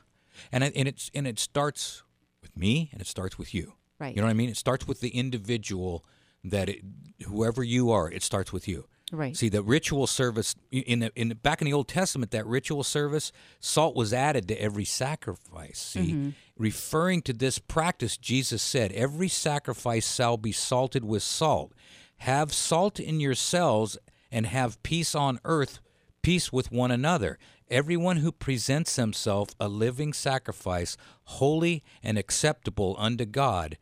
and 0.52 0.64
it, 0.64 0.74
and 0.76 0.88
it's 0.88 1.10
and 1.16 1.26
it 1.26 1.40
starts 1.40 2.04
with 2.44 2.56
me, 2.56 2.90
and 2.92 3.02
it 3.02 3.08
starts 3.08 3.40
with 3.40 3.56
you. 3.56 3.74
Right. 4.00 4.16
You 4.16 4.22
know 4.22 4.28
what 4.28 4.32
I 4.32 4.36
mean? 4.36 4.50
It 4.50 4.58
starts 4.58 4.88
with 4.88 5.00
the 5.02 5.10
individual 5.10 6.06
that 6.44 6.70
it, 6.70 6.82
whoever 7.28 7.64
you 7.64 7.92
are, 7.92 8.10
it 8.12 8.24
starts 8.24 8.52
with 8.52 8.68
you. 8.68 8.86
Right. 9.12 9.38
See, 9.38 9.50
the 9.50 9.62
ritual 9.62 10.08
service 10.08 10.56
in 10.72 11.00
the 11.00 11.12
in 11.16 11.30
the, 11.30 11.36
back 11.36 11.62
in 11.62 11.66
the 11.66 11.74
Old 11.74 11.88
Testament, 11.88 12.32
that 12.32 12.48
ritual 12.48 12.84
service, 12.84 13.32
salt 13.60 13.96
was 13.96 14.12
added 14.12 14.48
to 14.48 14.60
every 14.60 14.86
sacrifice. 14.86 15.78
See, 15.78 16.14
mm-hmm. 16.14 16.30
referring 16.58 17.22
to 17.24 17.34
this 17.34 17.60
practice, 17.60 18.18
Jesus 18.18 18.64
said, 18.64 18.92
"Every 18.94 19.28
sacrifice 19.28 20.16
shall 20.16 20.38
be 20.38 20.52
salted 20.52 21.06
with 21.06 21.22
salt. 21.22 21.74
Have 22.18 22.54
salt 22.54 23.00
in 23.00 23.20
yourselves, 23.20 24.00
and 24.32 24.48
have 24.48 24.82
peace 24.82 25.14
on 25.14 25.40
earth, 25.46 25.80
peace 26.24 26.52
with 26.52 26.72
one 26.72 26.90
another." 26.90 27.38
Everyone 27.70 28.18
who 28.18 28.32
presents 28.32 28.98
himself 28.98 29.50
a 29.60 29.68
living 29.68 30.14
sacrifice, 30.14 30.98
holy 31.24 31.84
and 32.04 32.18
acceptable 32.18 32.96
unto 33.00 33.26
God, 33.26 33.78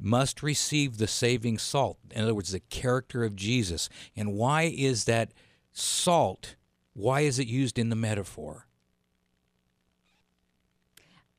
must 0.00 0.42
receive 0.42 0.98
the 0.98 1.06
saving 1.08 1.58
salt. 1.58 1.98
In 2.12 2.22
other 2.22 2.34
words, 2.34 2.52
the 2.52 2.60
character 2.60 3.24
of 3.24 3.34
Jesus. 3.34 3.88
And 4.16 4.32
why 4.34 4.62
is 4.62 5.04
that 5.04 5.32
salt? 5.72 6.54
Why 6.94 7.20
is 7.22 7.38
it 7.38 7.46
used 7.48 7.78
in 7.78 7.88
the 7.88 7.96
metaphor? 7.96 8.66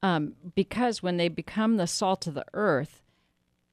um, 0.01 0.33
because 0.55 1.03
when 1.03 1.17
they 1.17 1.27
become 1.27 1.77
the 1.77 1.87
salt 1.87 2.25
of 2.27 2.33
the 2.33 2.45
earth 2.53 3.01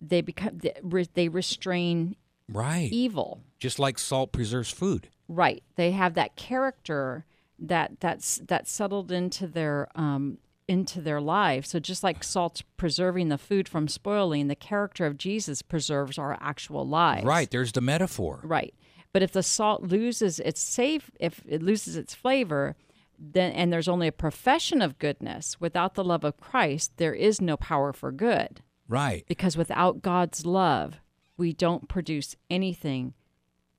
they 0.01 0.21
become 0.21 0.59
they, 0.59 1.07
they 1.15 1.29
restrain 1.29 2.17
Right. 2.49 2.91
evil 2.93 3.43
Just 3.59 3.79
like 3.79 3.99
salt 3.99 4.31
preserves 4.33 4.71
food. 4.71 5.09
Right. 5.29 5.63
They 5.77 5.93
have 5.93 6.15
that 6.15 6.37
character 6.37 7.25
that 7.59 7.99
that's 8.01 8.41
that's 8.47 8.71
settled 8.71 9.11
into 9.11 9.47
their 9.47 9.89
um 9.95 10.39
into 10.69 11.01
their 11.01 11.21
lives. 11.21 11.71
So 11.71 11.79
just 11.79 12.03
like 12.03 12.25
salt's 12.25 12.63
preserving 12.77 13.29
the 13.29 13.39
food 13.39 13.69
from 13.69 13.89
spoiling, 13.89 14.49
the 14.49 14.55
character 14.55 15.07
of 15.07 15.19
Jesus 15.19 15.63
preserves 15.63 16.19
our 16.19 16.37
actual 16.41 16.87
lives. 16.87 17.25
Right. 17.25 17.51
There's 17.51 17.73
the 17.73 17.81
metaphor. 17.81 18.41
Right. 18.43 18.75
But 19.13 19.23
if 19.23 19.33
the 19.33 19.43
salt 19.43 19.83
loses 19.83 20.39
its 20.41 20.61
safe 20.61 21.11
if 21.19 21.43
it 21.47 21.63
loses 21.63 21.97
its 21.97 22.15
flavor, 22.15 22.77
then 23.19 23.53
and 23.53 23.73
there's 23.73 23.89
only 23.89 24.09
a 24.09 24.13
profession 24.13 24.83
of 24.83 24.99
goodness 24.99 25.61
without 25.61 25.95
the 25.95 26.05
love 26.05 26.25
of 26.25 26.39
Christ, 26.39 26.93
there 26.97 27.15
is 27.15 27.41
no 27.41 27.57
power 27.57 27.93
for 27.93 28.13
good. 28.13 28.61
Right. 28.89 29.25
Because 29.27 29.57
without 29.57 30.03
God's 30.03 30.45
love, 30.45 31.01
we 31.37 31.53
don't 31.53 31.89
produce 31.89 32.37
anything 32.51 33.15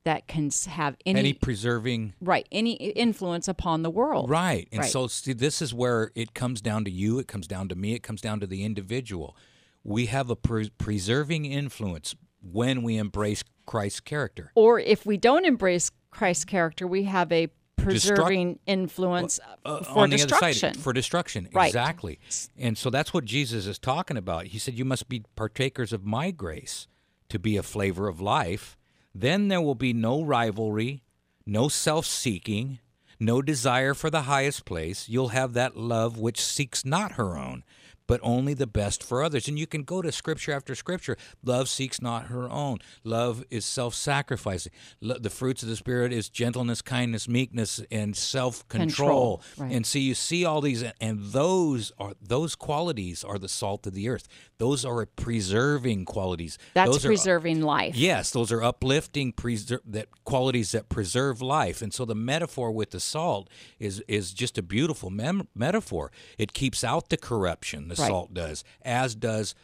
that 0.08 0.26
can 0.26 0.50
have 0.70 0.96
any, 1.06 1.20
Any 1.20 1.34
preserving 1.34 2.14
right 2.22 2.48
any 2.50 2.72
influence 2.76 3.50
upon 3.50 3.82
the 3.84 3.90
world. 3.90 4.30
Right. 4.30 4.66
And 4.72 4.80
Right. 4.82 4.90
so 4.90 5.08
see, 5.08 5.34
this 5.34 5.62
is 5.62 5.74
where 5.74 6.12
it 6.16 6.34
comes 6.34 6.62
down 6.62 6.86
to 6.86 6.92
you, 6.92 7.20
it 7.20 7.28
comes 7.28 7.46
down 7.46 7.68
to 7.68 7.76
me, 7.76 7.94
it 7.94 8.04
comes 8.04 8.22
down 8.22 8.40
to 8.40 8.48
the 8.48 8.64
individual. 8.64 9.36
We 9.84 10.06
have 10.06 10.30
a 10.30 10.36
pre- 10.38 10.70
preserving 10.78 11.44
influence 11.46 12.16
when 12.42 12.84
we 12.84 12.96
embrace 12.98 13.44
Christ's 13.66 14.00
character. 14.00 14.54
Or 14.56 14.80
if 14.80 15.06
we 15.06 15.18
don't 15.18 15.44
embrace 15.46 15.92
Christ's 16.10 16.46
character, 16.46 16.88
we 16.88 17.04
have 17.04 17.30
a 17.34 17.50
preserving 17.76 18.60
influence 18.66 19.42
Uh, 19.66 19.84
for 19.84 20.00
on 20.00 20.10
the 20.10 20.16
destruction. 20.18 20.74
side, 20.74 20.78
for 20.82 20.94
destruction. 20.94 21.50
Right. 21.52 21.68
Exactly. 21.68 22.18
And 22.58 22.78
so 22.78 22.90
that's 22.90 23.14
what 23.14 23.26
Jesus 23.26 23.66
is 23.68 23.78
talking 23.78 24.16
about. 24.16 24.48
He 24.48 24.58
said, 24.60 24.74
You 24.76 24.86
must 24.86 25.10
be 25.10 25.24
partakers 25.36 25.92
of 25.92 26.06
my 26.06 26.32
grace 26.32 26.88
to 27.28 27.38
be 27.38 27.58
a 27.58 27.64
flavor 27.64 28.08
of 28.08 28.22
life. 28.22 28.78
Then 29.14 29.48
there 29.48 29.62
will 29.62 29.76
be 29.76 29.94
no 29.94 30.24
rivalry, 30.24 31.04
no 31.46 31.68
self 31.68 32.06
seeking, 32.06 32.80
no 33.20 33.42
desire 33.42 33.94
for 33.94 34.10
the 34.10 34.24
highest 34.24 34.66
place. 34.66 35.10
You'll 35.10 35.30
have 35.30 35.54
that 35.54 35.76
love 35.76 36.18
which 36.18 36.42
seeks 36.42 36.86
not 36.86 37.14
her 37.14 37.38
own, 37.38 37.64
but 38.08 38.20
only 38.24 38.54
the 38.54 38.68
best 38.68 39.04
for 39.04 39.24
others. 39.24 39.48
And 39.48 39.60
you 39.60 39.68
can 39.68 39.84
go 39.84 40.02
to 40.02 40.12
scripture 40.12 40.54
after 40.54 40.74
scripture. 40.76 41.18
Love 41.44 41.70
seeks 41.70 42.02
not 42.02 42.28
her 42.28 42.50
own. 42.50 42.80
Love 43.04 43.44
is 43.50 43.66
self-sacrificing. 43.66 44.72
Lo- 45.02 45.18
the 45.20 45.30
fruits 45.30 45.62
of 45.64 45.70
the 45.70 45.76
spirit 45.76 46.12
is 46.14 46.30
gentleness, 46.30 46.82
kindness, 46.82 47.28
meekness, 47.28 47.82
and 47.92 48.16
self-control. 48.16 48.88
Control, 48.88 49.42
right. 49.58 49.72
And 49.72 49.86
so 49.86 50.00
you 50.00 50.16
see 50.16 50.46
all 50.46 50.62
these, 50.62 50.84
and 51.02 51.20
those 51.32 51.92
are 52.00 52.14
those 52.22 52.56
qualities 52.56 53.24
are 53.24 53.38
the 53.38 53.50
salt 53.50 53.86
of 53.86 53.94
the 53.94 54.08
earth. 54.10 54.28
Those 54.58 54.86
are 54.86 55.06
preserving 55.06 56.06
qualities. 56.06 56.58
That's 56.74 56.90
those 56.92 57.06
are, 57.06 57.10
uh, 57.10 57.12
preserving 57.12 57.62
life. 57.62 57.96
Yes, 57.96 58.32
those 58.32 58.52
are 58.52 58.64
uplifting 58.64 59.34
preser- 59.34 59.82
that 59.86 60.08
qualities 60.24 60.72
that 60.72 60.90
preserve 60.90 61.42
life. 61.42 61.82
And 61.82 61.94
so 61.94 62.06
the 62.06 62.16
metaphor 62.16 62.72
with 62.72 62.92
the 62.92 63.00
salt 63.00 63.50
is 63.80 64.02
is 64.08 64.34
just 64.34 64.58
a 64.58 64.62
beautiful 64.64 65.10
mem- 65.10 65.48
metaphor. 65.54 66.12
It 66.38 66.54
keeps 66.54 66.84
out 66.84 67.10
the 67.10 67.18
corruption. 67.18 67.88
The 67.90 67.97
Right. 68.00 68.08
salt 68.08 68.34
does, 68.34 68.64
as 68.84 69.16
does 69.16 69.56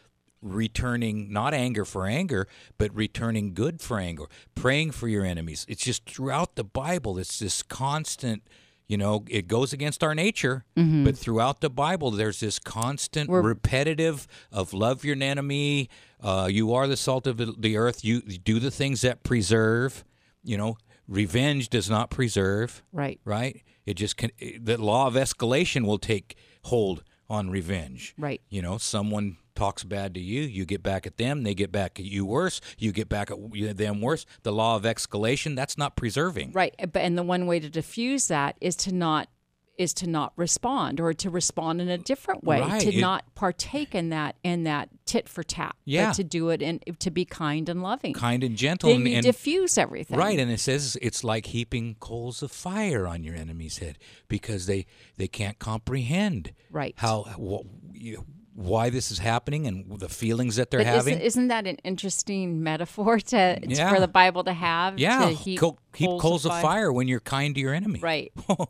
returning 0.41 1.31
not 1.31 1.53
anger 1.53 1.85
for 1.85 2.05
anger, 2.05 2.47
but 2.77 2.93
returning 2.95 3.53
good 3.53 3.81
for 3.81 3.97
anger. 3.99 4.25
Praying 4.55 4.91
for 4.91 5.07
your 5.07 5.25
enemies. 5.25 5.65
It's 5.69 5.83
just 5.83 6.05
throughout 6.09 6.55
the 6.55 6.63
Bible. 6.63 7.17
It's 7.17 7.39
this 7.39 7.63
constant. 7.63 8.43
You 8.85 8.97
know, 8.97 9.23
it 9.29 9.47
goes 9.47 9.71
against 9.71 10.03
our 10.03 10.13
nature, 10.13 10.65
but 10.75 11.17
throughout 11.17 11.61
the 11.61 11.69
Bible, 11.69 12.11
there's 12.11 12.41
this 12.41 12.59
constant, 12.59 13.29
We're- 13.29 13.41
repetitive 13.43 14.27
of 14.51 14.73
love 14.73 15.05
your 15.05 15.15
enemy. 15.21 15.89
Uh, 16.21 16.49
you 16.51 16.73
are 16.73 16.85
the 16.87 16.97
salt 16.97 17.25
of 17.25 17.37
the- 17.37 17.77
earth. 17.77 18.03
You 18.03 18.21
you 18.27 18.37
do 18.37 18.59
the 18.59 18.69
things 18.71 19.01
that 19.01 19.23
preserve. 19.23 20.03
You 20.43 20.57
know, 20.57 20.77
revenge 21.07 21.69
does 21.69 21.89
not 21.89 22.09
preserve. 22.09 22.83
Right. 22.91 23.19
Right. 23.23 23.63
It 23.85 23.93
just 23.95 24.17
can. 24.17 24.31
The 24.59 24.77
law 24.77 25.07
of 25.07 25.13
escalation 25.13 25.85
will 25.85 25.97
take 25.97 26.35
hold 26.63 27.03
on 27.33 27.49
revenge. 27.49 28.13
Right. 28.17 28.41
You 28.49 28.61
know, 28.61 28.77
someone 28.77 29.37
talks 29.55 29.83
bad 29.83 30.13
to 30.13 30.19
you, 30.19 30.41
you 30.41 30.65
get 30.65 30.81
back 30.81 31.05
at 31.05 31.17
them. 31.17 31.43
They 31.43 31.53
get 31.53 31.71
back 31.71 31.99
at 31.99 32.05
you 32.05 32.25
worse. 32.25 32.61
You 32.77 32.91
get 32.91 33.09
back 33.09 33.29
at 33.31 33.77
them 33.77 34.01
worse. 34.01 34.25
The 34.43 34.51
law 34.51 34.75
of 34.75 34.83
escalation. 34.83 35.55
That's 35.55 35.77
not 35.77 35.95
preserving. 35.95 36.51
Right. 36.53 36.73
And 36.95 37.17
the 37.17 37.23
one 37.23 37.45
way 37.45 37.59
to 37.59 37.69
diffuse 37.69 38.27
that 38.27 38.55
is 38.61 38.75
to 38.77 38.93
not 38.93 39.27
is 39.77 39.93
to 39.95 40.07
not 40.07 40.31
respond 40.35 40.99
or 40.99 41.13
to 41.13 41.29
respond 41.29 41.81
in 41.81 41.89
a 41.89 41.97
different 41.97 42.43
way 42.43 42.61
Right. 42.61 42.81
to 42.81 42.93
It- 42.93 43.01
not 43.01 43.33
partake 43.33 43.95
in 43.95 44.09
that 44.09 44.35
in 44.43 44.63
that 44.65 44.89
tit 45.05 45.27
for 45.27 45.41
tat 45.43 45.75
Yeah. 45.85 46.07
but 46.09 46.15
to 46.17 46.23
do 46.23 46.49
it 46.49 46.61
and 46.61 46.83
to 46.99 47.09
be 47.09 47.25
kind 47.25 47.67
and 47.69 47.81
loving 47.81 48.13
Kind 48.13 48.43
and 48.43 48.55
gentle. 48.55 48.89
then 48.89 48.97
and, 49.01 49.07
you 49.09 49.15
and- 49.15 49.23
diffuse 49.23 49.77
everything 49.77 50.17
Right, 50.17 50.37
and 50.39 50.51
it 50.51 50.59
says 50.59 50.95
it's 51.01 51.23
like 51.23 51.47
heaping 51.47 51.95
coals 51.99 52.43
of 52.43 52.51
fire 52.51 53.07
on 53.07 53.23
your 53.23 53.35
enemy's 53.35 53.79
head 53.79 53.97
because 54.27 54.67
they 54.67 54.85
they 55.17 55.27
can't 55.27 55.57
comprehend 55.59 56.51
Right. 56.69 56.93
how 56.97 57.23
wh- 57.39 57.65
you- 57.99 58.25
why 58.55 58.91
this 58.91 59.09
is 59.09 59.17
happening 59.17 59.65
and 59.65 59.99
the 59.99 60.07
feelings 60.07 60.57
that 60.57 60.69
they're 60.69 60.81
But 60.81 60.85
having. 60.85 61.13
isn't, 61.15 61.25
isn't 61.25 61.47
that 61.47 61.65
an 61.65 61.77
interesting 61.83 62.61
metaphor 62.61 63.19
to 63.19 63.59
Yeah. 63.67 63.91
for 63.91 63.99
the 63.99 64.07
Bible 64.07 64.43
to 64.43 64.53
have? 64.53 64.99
yeah, 64.99 65.25
to 65.25 65.31
heap, 65.33 65.59
co- 65.59 65.79
heap 65.95 66.07
coals, 66.07 66.21
coals, 66.21 66.45
of, 66.45 66.61
fire. 66.61 66.93
when 66.93 67.07
you're 67.07 67.19
kind 67.19 67.55
to 67.55 67.61
your 67.61 67.73
enemy. 67.73 67.99
Right. 67.99 68.31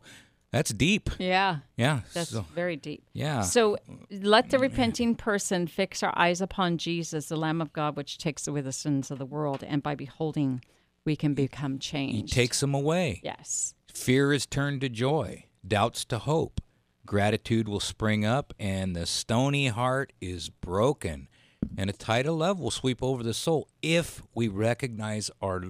That's 0.54 0.72
deep. 0.72 1.10
Yeah. 1.18 1.58
Yeah. 1.76 2.00
That's 2.12 2.30
so- 2.30 2.46
very 2.54 2.76
deep. 2.76 3.02
Yeah. 3.12 3.40
So 3.42 3.76
let 4.10 4.50
the 4.50 4.58
repenting 4.60 5.16
person 5.16 5.66
fix 5.66 6.02
our 6.02 6.16
eyes 6.16 6.40
upon 6.40 6.78
Jesus, 6.78 7.26
the 7.26 7.36
Lamb 7.36 7.60
of 7.60 7.72
God, 7.72 7.96
which 7.96 8.18
takes 8.18 8.46
away 8.46 8.60
the 8.60 8.70
sins 8.72 9.10
of 9.10 9.18
the 9.18 9.26
world, 9.26 9.64
and 9.66 9.82
by 9.82 9.94
beholding, 9.96 10.62
we 11.04 11.16
can 11.16 11.34
become 11.34 11.78
changed. 11.80 12.32
he 12.32 12.40
takes 12.40 12.60
them 12.60 12.72
away. 12.72 13.20
yes. 13.24 13.74
Fear 13.92 14.32
is 14.32 14.46
turned 14.46 14.80
to 14.82 14.88
joy, 14.88 15.44
doubts 15.66 16.04
to 16.06 16.18
hope. 16.18 16.60
Gratitude 17.06 17.68
will 17.68 17.80
spring 17.80 18.24
up, 18.24 18.54
and 18.58 18.94
the 18.94 19.06
stony 19.06 19.68
heart 19.68 20.12
is 20.20 20.50
broken. 20.50 21.28
And 21.76 21.90
a 21.90 21.92
tide 21.92 22.26
of 22.26 22.34
love 22.36 22.60
will 22.60 22.70
sweep 22.70 23.02
over 23.02 23.22
the 23.22 23.34
soul 23.34 23.68
if 23.82 24.22
we 24.34 24.48
recognize 24.48 25.30
our 25.42 25.62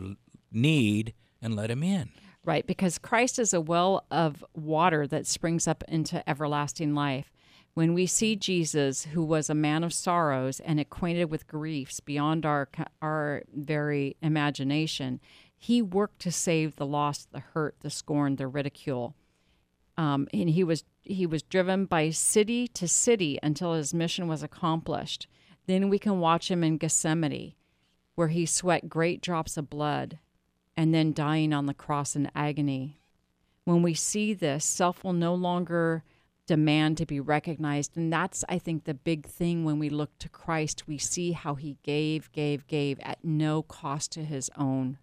need 0.53 1.15
and 1.41 1.57
let 1.57 1.71
Him 1.71 1.83
in. 1.83 2.11
Right, 2.47 2.67
because 2.67 2.99
Christ 2.99 3.39
is 3.39 3.55
a 3.55 3.61
well 3.61 4.05
of 4.11 4.45
water 4.55 5.07
that 5.07 5.27
springs 5.27 5.67
up 5.67 5.83
into 5.89 6.29
everlasting 6.29 6.95
life. 6.95 7.33
When 7.73 7.95
we 7.95 8.07
see 8.07 8.37
Jesus, 8.37 9.07
who 9.07 9.25
was 9.25 9.49
a 9.49 9.55
man 9.55 9.83
of 9.83 9.95
sorrows 9.95 10.61
and 10.61 10.79
acquainted 10.79 11.31
with 11.31 11.47
griefs 11.47 12.01
beyond 12.01 12.45
our 12.45 12.69
our 13.01 13.45
very 13.53 14.17
imagination, 14.21 15.21
he 15.57 15.81
worked 15.81 16.21
to 16.21 16.31
save 16.31 16.77
the 16.77 16.87
lost, 16.87 17.33
the 17.33 17.41
hurt, 17.41 17.77
the 17.81 17.91
scorned, 17.91 18.37
the 18.37 18.47
ridicule. 18.47 19.15
Um, 19.97 20.29
and 20.33 20.51
he 20.51 20.63
was 20.63 20.85
he 21.03 21.25
was 21.25 21.43
driven 21.43 21.87
by 21.87 22.11
city 22.11 22.69
to 22.69 22.87
city 22.87 23.39
until 23.43 23.73
his 23.73 23.95
mission 23.95 24.29
was 24.29 24.43
accomplished. 24.43 25.27
Then 25.67 25.89
we 25.89 25.99
can 25.99 26.21
watch 26.21 26.51
him 26.51 26.63
in 26.63 26.77
Gethsemane, 26.77 27.55
where 28.17 28.29
he 28.29 28.45
sweat 28.45 28.91
great 28.91 29.23
drops 29.23 29.57
of 29.57 29.71
blood 29.71 30.19
and 30.77 30.95
then 30.95 31.13
dying 31.13 31.53
on 31.53 31.67
the 31.67 31.75
cross 31.75 32.17
in 32.17 32.31
agony. 32.35 33.01
When 33.65 33.83
we 33.83 33.95
see 33.95 34.35
this, 34.35 34.65
self 34.65 35.05
will 35.05 35.13
no 35.13 35.35
longer 35.35 36.05
demand 36.47 36.99
to 36.99 37.07
be 37.07 37.21
recognized. 37.21 37.97
And 37.97 38.13
that's, 38.13 38.45
I 38.49 38.59
think, 38.59 38.85
the 38.85 38.95
big 38.95 39.27
thing 39.27 39.65
when 39.65 39.79
we 39.79 39.89
look 39.89 40.19
to 40.19 40.29
Christ. 40.29 40.87
We 40.87 40.99
see 40.99 41.33
how 41.33 41.55
he 41.55 41.79
gave, 41.83 42.31
gave, 42.33 42.67
gave 42.67 43.01
at 43.01 43.19
no 43.25 43.63
cost 43.63 44.13
to 44.13 44.25
his 44.25 44.51
own. 44.57 44.99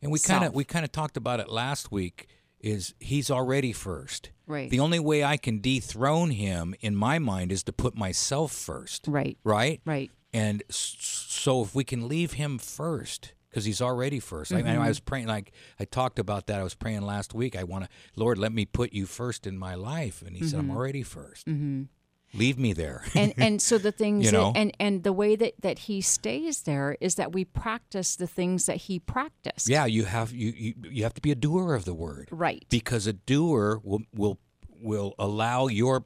And 0.00 0.10
we 0.10 0.18
kind 0.18 0.44
of 0.44 0.54
we 0.54 0.64
kind 0.64 0.84
of 0.84 0.92
talked 0.92 1.16
about 1.16 1.40
it 1.40 1.48
last 1.48 1.90
week. 1.90 2.28
Is 2.60 2.94
He's 2.98 3.30
already 3.30 3.72
first. 3.72 4.30
Right. 4.46 4.70
The 4.70 4.80
only 4.80 4.98
way 4.98 5.22
I 5.24 5.36
can 5.36 5.60
dethrone 5.60 6.30
Him 6.30 6.74
in 6.80 6.96
my 6.96 7.18
mind 7.18 7.52
is 7.52 7.62
to 7.64 7.72
put 7.72 7.96
myself 7.96 8.52
first. 8.52 9.06
Right. 9.08 9.36
Right. 9.44 9.80
Right. 9.84 10.10
And 10.36 10.62
so 10.68 11.62
if 11.62 11.74
we 11.74 11.82
can 11.82 12.08
leave 12.08 12.32
him 12.34 12.58
first, 12.58 13.32
because 13.56 13.64
he's 13.64 13.80
already 13.80 14.20
1st 14.20 14.54
I, 14.54 14.60
Mm-hmm. 14.60 14.82
I 14.82 14.88
was 14.88 15.00
praying, 15.00 15.28
like 15.28 15.50
I 15.80 15.86
talked 15.86 16.18
about 16.18 16.46
that. 16.48 16.60
I 16.60 16.62
was 16.62 16.74
praying 16.74 17.00
last 17.00 17.32
week. 17.32 17.56
I 17.56 17.64
want 17.64 17.84
to, 17.84 17.90
Lord, 18.14 18.36
let 18.36 18.52
me 18.52 18.66
put 18.66 18.92
you 18.92 19.06
first 19.06 19.46
in 19.46 19.56
my 19.56 19.74
life. 19.74 20.20
And 20.20 20.36
he 20.36 20.44
said, 20.46 20.60
Mm-hmm. 20.60 20.70
I'm 20.72 20.76
already 20.76 21.02
1st 21.02 21.88
Leave 22.34 22.58
me 22.58 22.74
there. 22.74 23.02
and 23.14 23.32
and 23.38 23.62
so 23.62 23.78
the 23.78 23.92
things 24.02 24.26
You 24.26 24.32
know? 24.32 24.52
that, 24.52 24.58
and 24.58 24.76
and 24.78 25.04
the 25.04 25.12
way 25.12 25.36
that 25.36 25.54
that 25.62 25.78
he 25.88 26.02
stays 26.02 26.62
there 26.62 26.98
is 27.00 27.14
that 27.14 27.32
we 27.32 27.46
practice 27.46 28.14
the 28.16 28.26
things 28.26 28.66
that 28.66 28.76
he 28.76 28.98
practiced 28.98 29.68
yeah, 29.70 29.86
you 29.86 30.04
have 30.04 30.32
you, 30.34 30.52
you 30.54 30.74
you 30.90 31.02
have 31.04 31.14
to 31.14 31.22
be 31.22 31.30
a 31.30 31.34
doer 31.36 31.72
of 31.74 31.84
the 31.86 31.94
word, 31.94 32.28
right 32.30 32.66
because 32.68 33.06
a 33.06 33.12
doer 33.14 33.80
will 33.82 34.02
will 34.12 34.38
will 34.82 35.14
allow 35.18 35.68
your 35.68 36.04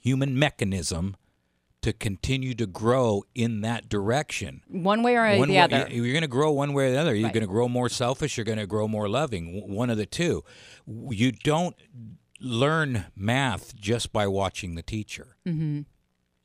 human 0.00 0.38
mechanism 0.38 1.16
to 1.82 1.92
continue 1.92 2.54
to 2.54 2.66
grow 2.66 3.22
in 3.34 3.62
that 3.62 3.88
direction. 3.88 4.62
one 4.68 5.02
way 5.02 5.16
or 5.16 5.38
One 5.38 5.48
the 5.48 5.54
way- 5.54 5.60
other 5.60 5.88
You're 5.90 6.12
going 6.12 6.20
to 6.22 6.28
grow 6.28 6.50
one 6.52 6.72
way 6.74 6.88
or 6.88 6.90
the 6.92 6.98
other. 7.00 7.14
You're 7.14 7.24
Right. 7.24 7.34
going 7.34 7.40
to 7.46 7.46
grow 7.46 7.68
more 7.68 7.88
selfish. 7.88 8.36
You're 8.36 8.44
going 8.44 8.58
to 8.58 8.66
grow 8.66 8.86
more 8.86 9.08
loving. 9.08 9.66
One 9.68 9.88
of 9.90 9.96
the 9.96 10.06
two. 10.06 10.44
You 10.86 11.32
don't 11.32 11.74
learn 12.40 13.06
math 13.16 13.74
just 13.76 14.12
by 14.12 14.26
watching 14.26 14.74
the 14.74 14.82
teacher. 14.82 15.36
Mm-hmm. 15.46 15.80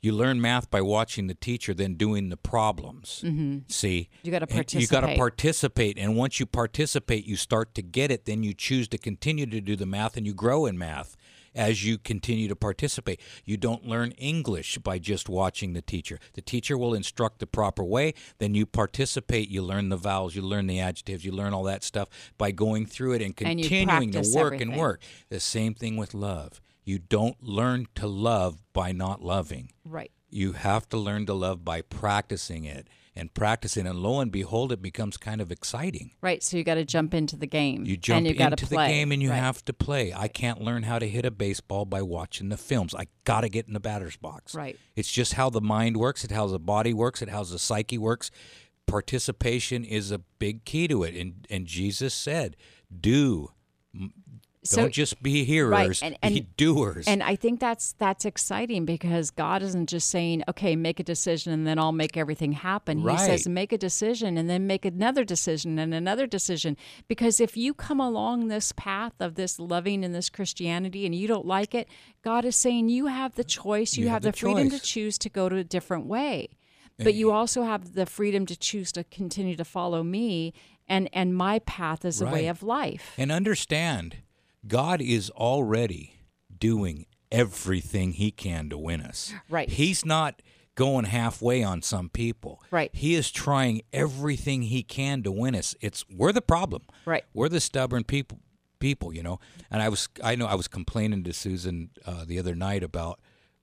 You 0.01 0.11
learn 0.11 0.39
math 0.39 0.69
by 0.69 0.81
watching 0.81 1.25
the 1.27 1.33
teacher, 1.33 1.73
then 1.73 1.95
doing 1.95 2.29
the 2.29 2.37
problems. 2.37 3.23
Mm-hmm. 3.25 3.59
See, 3.67 4.09
You 4.21 4.31
gotta 4.31 4.45
participate. 4.45 4.81
You 4.81 4.87
got 4.87 5.01
to 5.09 5.15
participate, 5.15 5.97
and 5.97 6.15
once 6.15 6.39
you 6.39 6.45
participate, 6.45 7.25
you 7.25 7.35
start 7.35 7.73
to 7.75 7.81
get 7.81 8.11
it. 8.11 8.25
Then 8.25 8.43
you 8.43 8.53
choose 8.53 8.87
to 8.89 8.99
continue 8.99 9.47
to 9.47 9.59
do 9.61 9.75
the 9.75 9.87
math, 9.87 10.15
and 10.15 10.25
you 10.27 10.33
grow 10.35 10.67
in 10.67 10.77
math 10.77 11.15
as 11.55 11.85
you 11.85 11.97
continue 11.97 12.47
to 12.47 12.55
participate. 12.55 13.19
You 13.45 13.57
don't 13.57 13.87
learn 13.87 14.11
English 14.11 14.77
by 14.79 14.99
just 14.99 15.29
watching 15.29 15.73
the 15.73 15.81
teacher. 15.81 16.19
The 16.33 16.41
teacher 16.41 16.77
will 16.77 16.93
instruct 16.93 17.39
the 17.39 17.47
proper 17.47 17.83
way. 17.83 18.13
Then 18.37 18.53
you 18.53 18.65
participate. 18.65 19.49
You 19.49 19.61
learn 19.61 19.89
the 19.89 19.97
vowels. 19.97 20.35
You 20.35 20.41
learn 20.41 20.67
the 20.67 20.79
adjectives. 20.79 21.23
You 21.25 21.31
learn 21.31 21.53
all 21.53 21.63
that 21.63 21.83
stuff 21.83 22.09
by 22.37 22.51
going 22.51 22.85
through 22.85 23.13
it 23.13 23.21
and 23.21 23.27
And 23.27 23.35
continuing 23.35 24.11
to 24.11 24.19
practice 24.19 24.35
work 24.35 24.61
and 24.61 24.75
work. 24.75 25.01
The 25.29 25.39
same 25.39 25.73
thing 25.73 25.95
with 25.97 26.13
love. 26.13 26.61
You 26.83 26.99
don't 26.99 27.41
learn 27.41 27.87
to 27.95 28.07
love 28.07 28.61
by 28.73 28.91
not 28.91 29.23
loving 29.23 29.71
Right. 29.83 30.11
you 30.29 30.51
have 30.51 30.87
to 30.89 30.97
learn 30.97 31.25
to 31.25 31.33
love 31.33 31.63
by 31.65 31.81
practicing 31.81 32.65
it 32.65 32.87
and 33.15 33.33
practicing 33.33 33.87
and 33.87 33.97
lo 33.99 34.19
and 34.19 34.31
behold 34.31 34.71
it 34.71 34.81
becomes 34.81 35.15
kind 35.17 35.39
of 35.41 35.51
exciting 35.51 36.11
Right. 36.21 36.43
So 36.43 36.57
you 36.57 36.63
got 36.63 36.75
to 36.75 36.83
jump 36.85 37.13
into 37.13 37.35
the 37.37 37.47
game. 37.47 37.85
you 37.85 37.95
jump 37.97 38.25
you 38.27 38.33
into 38.35 38.65
the 38.65 38.75
game 38.75 39.11
and 39.11 39.21
you 39.23 39.29
Right. 39.29 39.37
have 39.37 39.63
to 39.65 39.73
play 39.73 40.13
i 40.13 40.27
can't 40.27 40.61
learn 40.61 40.83
how 40.83 40.99
to 40.99 41.07
hit 41.07 41.25
a 41.25 41.31
baseball 41.31 41.85
by 41.85 42.01
watching 42.01 42.49
the 42.49 42.57
films 42.57 42.93
i 42.93 43.07
gotta 43.23 43.47
get 43.49 43.67
in 43.67 43.73
the 43.73 43.79
batter's 43.79 44.17
box 44.17 44.53
Right. 44.53 44.77
it's 44.95 45.11
just 45.11 45.33
how 45.33 45.49
the 45.49 45.61
mind 45.61 45.97
works 45.97 46.23
It 46.23 46.31
how 46.31 46.47
the 46.47 46.59
body 46.59 46.93
works 46.93 47.21
It 47.21 47.29
how 47.29 47.43
the 47.43 47.57
psyche 47.59 47.97
works 47.97 48.31
participation 48.87 49.83
is 49.83 50.11
a 50.11 50.19
big 50.39 50.63
key 50.63 50.87
to 50.87 51.03
it 51.03 51.15
and 51.15 51.47
and 51.49 51.65
jesus 51.65 52.13
said 52.13 52.55
do 53.01 53.49
So- 54.65 54.81
don't 54.81 54.93
just 54.93 55.21
be 55.21 55.43
hearers 55.43 56.01
and- 56.01 56.17
be 56.21 56.47
doers 56.57 57.07
And 57.07 57.21
I 57.23 57.35
think 57.35 57.59
that's 57.59 57.93
that's 57.93 58.25
exciting 58.25 58.85
because 58.85 59.31
God 59.31 59.61
isn't 59.61 59.89
just 59.89 60.09
saying, 60.09 60.43
"Okay, 60.47 60.75
make 60.75 60.99
a 60.99 61.03
decision 61.03 61.53
and 61.53 61.65
then 61.67 61.77
I'll 61.79 61.91
make 61.91 62.17
everything 62.17 62.53
happen." 62.53 63.07
He 63.07 63.17
says, 63.17 63.47
"Make 63.47 63.71
a 63.71 63.77
decision 63.77 64.37
and 64.37 64.49
then 64.49 64.67
make 64.67 64.85
another 64.85 65.23
decision 65.23 65.79
and 65.79 65.93
another 65.93 66.27
decision." 66.27 66.77
Because 67.07 67.39
if 67.39 67.55
you 67.55 67.73
come 67.73 67.99
along 67.99 68.47
this 68.47 68.71
path 68.71 69.13
of 69.19 69.35
this 69.35 69.59
loving 69.59 70.03
and 70.03 70.13
this 70.13 70.29
Christianity 70.29 71.05
and 71.05 71.13
you 71.13 71.27
don't 71.27 71.45
like 71.45 71.75
it, 71.75 71.87
God 72.21 72.45
is 72.45 72.55
saying 72.55 72.89
you 72.89 73.05
have 73.07 73.35
the 73.35 73.43
choice. 73.43 73.95
You, 73.95 74.03
You 74.03 74.09
have, 74.09 74.23
have 74.23 74.23
the 74.23 74.31
the 74.31 74.37
freedom 74.37 74.69
to 74.69 74.79
choose 74.79 75.17
to 75.19 75.29
go 75.29 75.49
to 75.49 75.57
a 75.57 75.63
different 75.63 76.05
way. 76.05 76.49
But 76.97 77.07
eh. 77.07 77.11
you 77.11 77.31
also 77.31 77.63
have 77.63 77.93
the 77.93 78.05
freedom 78.05 78.45
to 78.45 78.55
choose 78.55 78.91
to 78.93 79.03
continue 79.03 79.55
to 79.57 79.65
follow 79.65 80.01
me 80.01 80.53
and 80.87 81.09
and 81.13 81.35
my 81.35 81.59
path 81.59 82.05
is 82.05 82.21
a 82.21 82.25
way 82.25 82.47
of 82.47 82.63
life. 82.63 83.13
And 83.17 83.31
understand, 83.31 84.17
God 84.67 85.01
is 85.01 85.29
already 85.31 86.17
doing 86.57 87.05
everything 87.31 88.13
He 88.13 88.31
can 88.31 88.69
to 88.69 88.77
win 88.77 89.01
us. 89.01 89.33
Right. 89.49 89.69
He's 89.69 90.05
not 90.05 90.41
going 90.75 91.05
halfway 91.05 91.63
on 91.63 91.81
some 91.81 92.09
people. 92.09 92.61
Right. 92.71 92.89
He 92.93 93.15
is 93.15 93.31
trying 93.31 93.81
everything 93.93 94.63
He 94.63 94.83
can 94.83 95.23
to 95.23 95.31
win 95.31 95.55
us. 95.55 95.75
It's 95.81 96.03
we're 96.09 96.31
the 96.31 96.41
problem. 96.41 96.83
Right. 97.05 97.23
We're 97.33 97.49
the 97.49 97.59
stubborn 97.59 98.03
people. 98.03 98.39
People, 98.79 99.13
you 99.13 99.23
know. 99.23 99.39
And 99.71 99.81
I 99.81 99.89
was, 99.89 100.09
I 100.23 100.35
know, 100.35 100.45
I 100.45 100.55
was 100.55 100.67
complaining 100.67 101.23
to 101.23 101.33
Susan 101.33 101.91
uh, 102.05 102.25
the 102.25 102.39
other 102.39 102.55
night 102.55 102.83
about. 102.83 103.19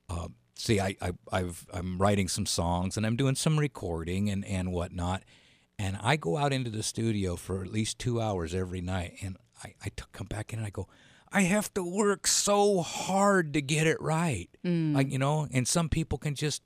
Uh, 0.08 0.28
see, 0.56 0.80
I, 0.80 0.96
I, 1.00 1.12
I've, 1.30 1.66
I'm 1.72 1.98
writing 1.98 2.28
some 2.28 2.46
songs 2.46 2.96
and 2.96 3.06
I'm 3.06 3.16
doing 3.16 3.34
some 3.34 3.58
recording 3.58 4.30
and 4.30 4.44
and 4.44 4.72
whatnot. 4.72 5.22
And 5.78 5.98
I 6.02 6.16
go 6.16 6.36
out 6.36 6.52
into 6.52 6.70
the 6.70 6.82
studio 6.82 7.36
for 7.36 7.62
at 7.62 7.72
least 7.72 7.98
two 7.98 8.20
hours 8.20 8.54
every 8.54 8.80
night, 8.80 9.16
and 9.22 9.36
I, 9.64 9.74
I 9.84 9.88
come 10.12 10.26
back 10.26 10.52
in 10.52 10.58
and 10.58 10.66
I 10.66 10.70
go, 10.70 10.88
I 11.32 11.42
have 11.42 11.72
to 11.74 11.82
work 11.82 12.26
so 12.26 12.80
hard 12.82 13.52
to 13.54 13.62
get 13.62 13.86
it 13.86 14.00
right. 14.00 14.48
Mm. 14.64 14.94
Like 14.94 15.10
you 15.10 15.18
know, 15.18 15.46
and 15.52 15.66
some 15.66 15.88
people 15.88 16.18
can 16.18 16.34
just 16.34 16.62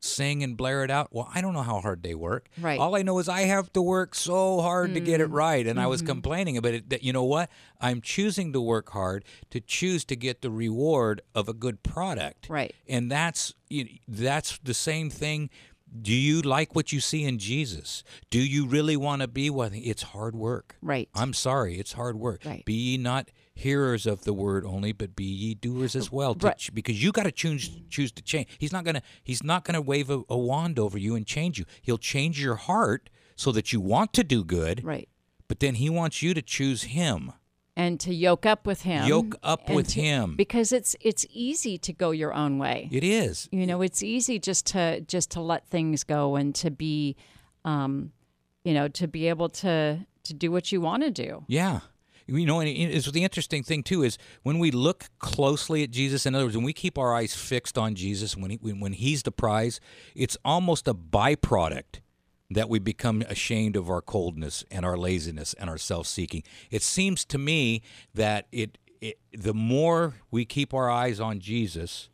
sing 0.00 0.42
and 0.42 0.56
blare 0.56 0.84
it 0.84 0.90
out. 0.90 1.08
Well, 1.10 1.28
I 1.34 1.40
don't 1.40 1.52
know 1.54 1.62
how 1.62 1.80
hard 1.80 2.02
they 2.02 2.14
work. 2.14 2.48
Right. 2.60 2.78
All 2.78 2.94
I 2.94 3.02
know 3.02 3.18
is 3.18 3.28
I 3.28 3.40
have 3.42 3.72
to 3.72 3.82
work 3.82 4.14
so 4.14 4.60
hard 4.60 4.94
to 4.94 5.00
get 5.00 5.20
it 5.20 5.30
Mm. 5.30 5.34
right, 5.34 5.66
and 5.66 5.78
I 5.80 5.82
Mm-hmm. 5.82 5.90
was 5.90 6.02
complaining 6.02 6.56
about 6.56 6.74
it. 6.74 6.90
That 6.90 7.02
you 7.02 7.12
know 7.12 7.24
what? 7.24 7.50
I'm 7.80 8.00
choosing 8.00 8.52
to 8.52 8.60
work 8.60 8.90
hard 8.90 9.24
to 9.50 9.60
choose 9.60 10.04
to 10.06 10.16
get 10.16 10.42
the 10.42 10.50
reward 10.50 11.22
of 11.34 11.48
a 11.48 11.54
good 11.54 11.82
product. 11.82 12.48
Right. 12.48 12.74
And 12.88 13.10
that's 13.10 13.52
you 13.68 13.84
know, 13.84 13.90
that's 14.06 14.58
the 14.58 14.74
same 14.74 15.10
thing. 15.10 15.50
Do 16.02 16.12
you 16.12 16.42
like 16.42 16.74
what 16.74 16.92
you 16.92 17.00
see 17.00 17.24
in 17.24 17.38
Jesus? 17.38 18.02
Do 18.30 18.38
you 18.40 18.66
really 18.66 18.96
want 18.96 19.22
to 19.22 19.28
be 19.28 19.48
what 19.50 19.72
it's 19.72 20.02
hard 20.02 20.34
work? 20.34 20.76
Right. 20.82 21.08
I'm 21.14 21.32
sorry, 21.32 21.78
it's 21.78 21.92
hard 21.92 22.16
work. 22.16 22.42
Right. 22.44 22.64
Be 22.64 22.74
ye 22.74 22.96
not 22.98 23.30
hearers 23.54 24.04
of 24.06 24.24
the 24.24 24.34
word 24.34 24.64
only, 24.64 24.92
but 24.92 25.16
be 25.16 25.24
ye 25.24 25.54
doers 25.54 25.94
as 25.96 26.10
well. 26.12 26.34
to 26.34 26.46
Right. 26.46 26.68
because 26.74 27.02
you 27.02 27.12
got 27.12 27.22
to 27.22 27.32
choose 27.32 27.70
choose 27.88 28.12
to 28.12 28.22
change. 28.22 28.48
He's 28.58 28.72
not 28.72 28.84
gonna 28.84 29.02
He's 29.22 29.42
not 29.42 29.64
gonna 29.64 29.80
wave 29.80 30.10
a, 30.10 30.22
a 30.28 30.36
wand 30.36 30.78
over 30.78 30.98
you 30.98 31.14
and 31.14 31.26
change 31.26 31.58
you. 31.58 31.64
He'll 31.82 31.98
change 31.98 32.42
your 32.42 32.56
heart 32.56 33.08
so 33.36 33.52
that 33.52 33.72
you 33.72 33.80
want 33.80 34.12
to 34.14 34.24
do 34.24 34.44
good. 34.44 34.84
Right. 34.84 35.08
But 35.48 35.60
then 35.60 35.76
He 35.76 35.88
wants 35.88 36.20
you 36.20 36.34
to 36.34 36.42
choose 36.42 36.82
Him. 36.84 37.32
And 37.76 38.00
to 38.00 38.14
yoke 38.14 38.46
up 38.46 38.66
with 38.66 38.82
him 38.82 39.06
Yoke 39.06 39.36
up 39.42 39.68
with 39.68 39.88
to- 39.88 40.00
him. 40.00 40.34
because 40.36 40.72
it's 40.72 40.96
it's 41.00 41.26
easy 41.30 41.76
to 41.78 41.92
go 41.92 42.10
your 42.10 42.32
own 42.32 42.58
way 42.58 42.88
It 42.90 43.04
is. 43.04 43.48
you 43.52 43.66
know 43.66 43.82
it's 43.82 44.02
easy 44.02 44.38
just 44.38 44.66
to 44.66 45.00
just 45.02 45.30
to 45.32 45.40
let 45.40 45.66
things 45.68 46.04
go 46.04 46.36
and 46.36 46.54
to 46.56 46.70
be 46.70 47.16
um 47.64 48.12
you 48.64 48.72
know 48.74 48.88
to 48.88 49.06
be 49.06 49.28
able 49.28 49.48
to 49.48 50.06
to 50.24 50.34
do 50.34 50.50
what 50.50 50.72
you 50.72 50.80
want 50.80 51.02
to 51.04 51.10
do 51.10 51.44
Yeah. 51.48 51.80
You 52.28 52.44
know, 52.44 52.58
and 52.58 52.68
it's 52.68 53.08
the 53.12 53.22
interesting 53.22 53.62
thing 53.62 53.84
too 53.84 54.02
is 54.02 54.18
when 54.42 54.58
we 54.58 54.72
look 54.72 55.04
closely 55.20 55.84
at 55.84 55.92
Jesus. 55.92 56.26
In 56.26 56.34
other 56.34 56.46
words, 56.46 56.56
when 56.56 56.64
we 56.66 56.72
keep 56.72 56.98
our 56.98 57.14
eyes 57.14 57.36
fixed 57.36 57.78
on 57.78 57.94
Jesus, 57.94 58.36
when 58.36 58.50
he, 58.50 58.56
when, 58.60 58.80
when 58.80 58.94
He's 58.94 59.22
the 59.22 59.30
prize, 59.30 59.78
it's 60.16 60.36
almost 60.44 60.88
a 60.88 60.92
byproduct 60.94 62.00
that 62.50 62.68
we 62.68 62.78
become 62.78 63.22
ashamed 63.22 63.76
of 63.76 63.90
our 63.90 64.00
coldness 64.00 64.64
and 64.70 64.84
our 64.84 64.96
laziness 64.96 65.54
and 65.54 65.68
our 65.68 65.78
self-seeking. 65.78 66.42
It 66.70 66.82
seems 66.82 67.24
to 67.26 67.38
me 67.38 67.82
that 68.14 68.46
it, 68.52 68.78
it 69.00 69.18
the 69.32 69.54
more 69.54 70.14
we 70.30 70.44
keep 70.44 70.72
our 70.72 70.88
eyes 70.88 71.18
on 71.20 71.40
Jesus, 71.40 72.08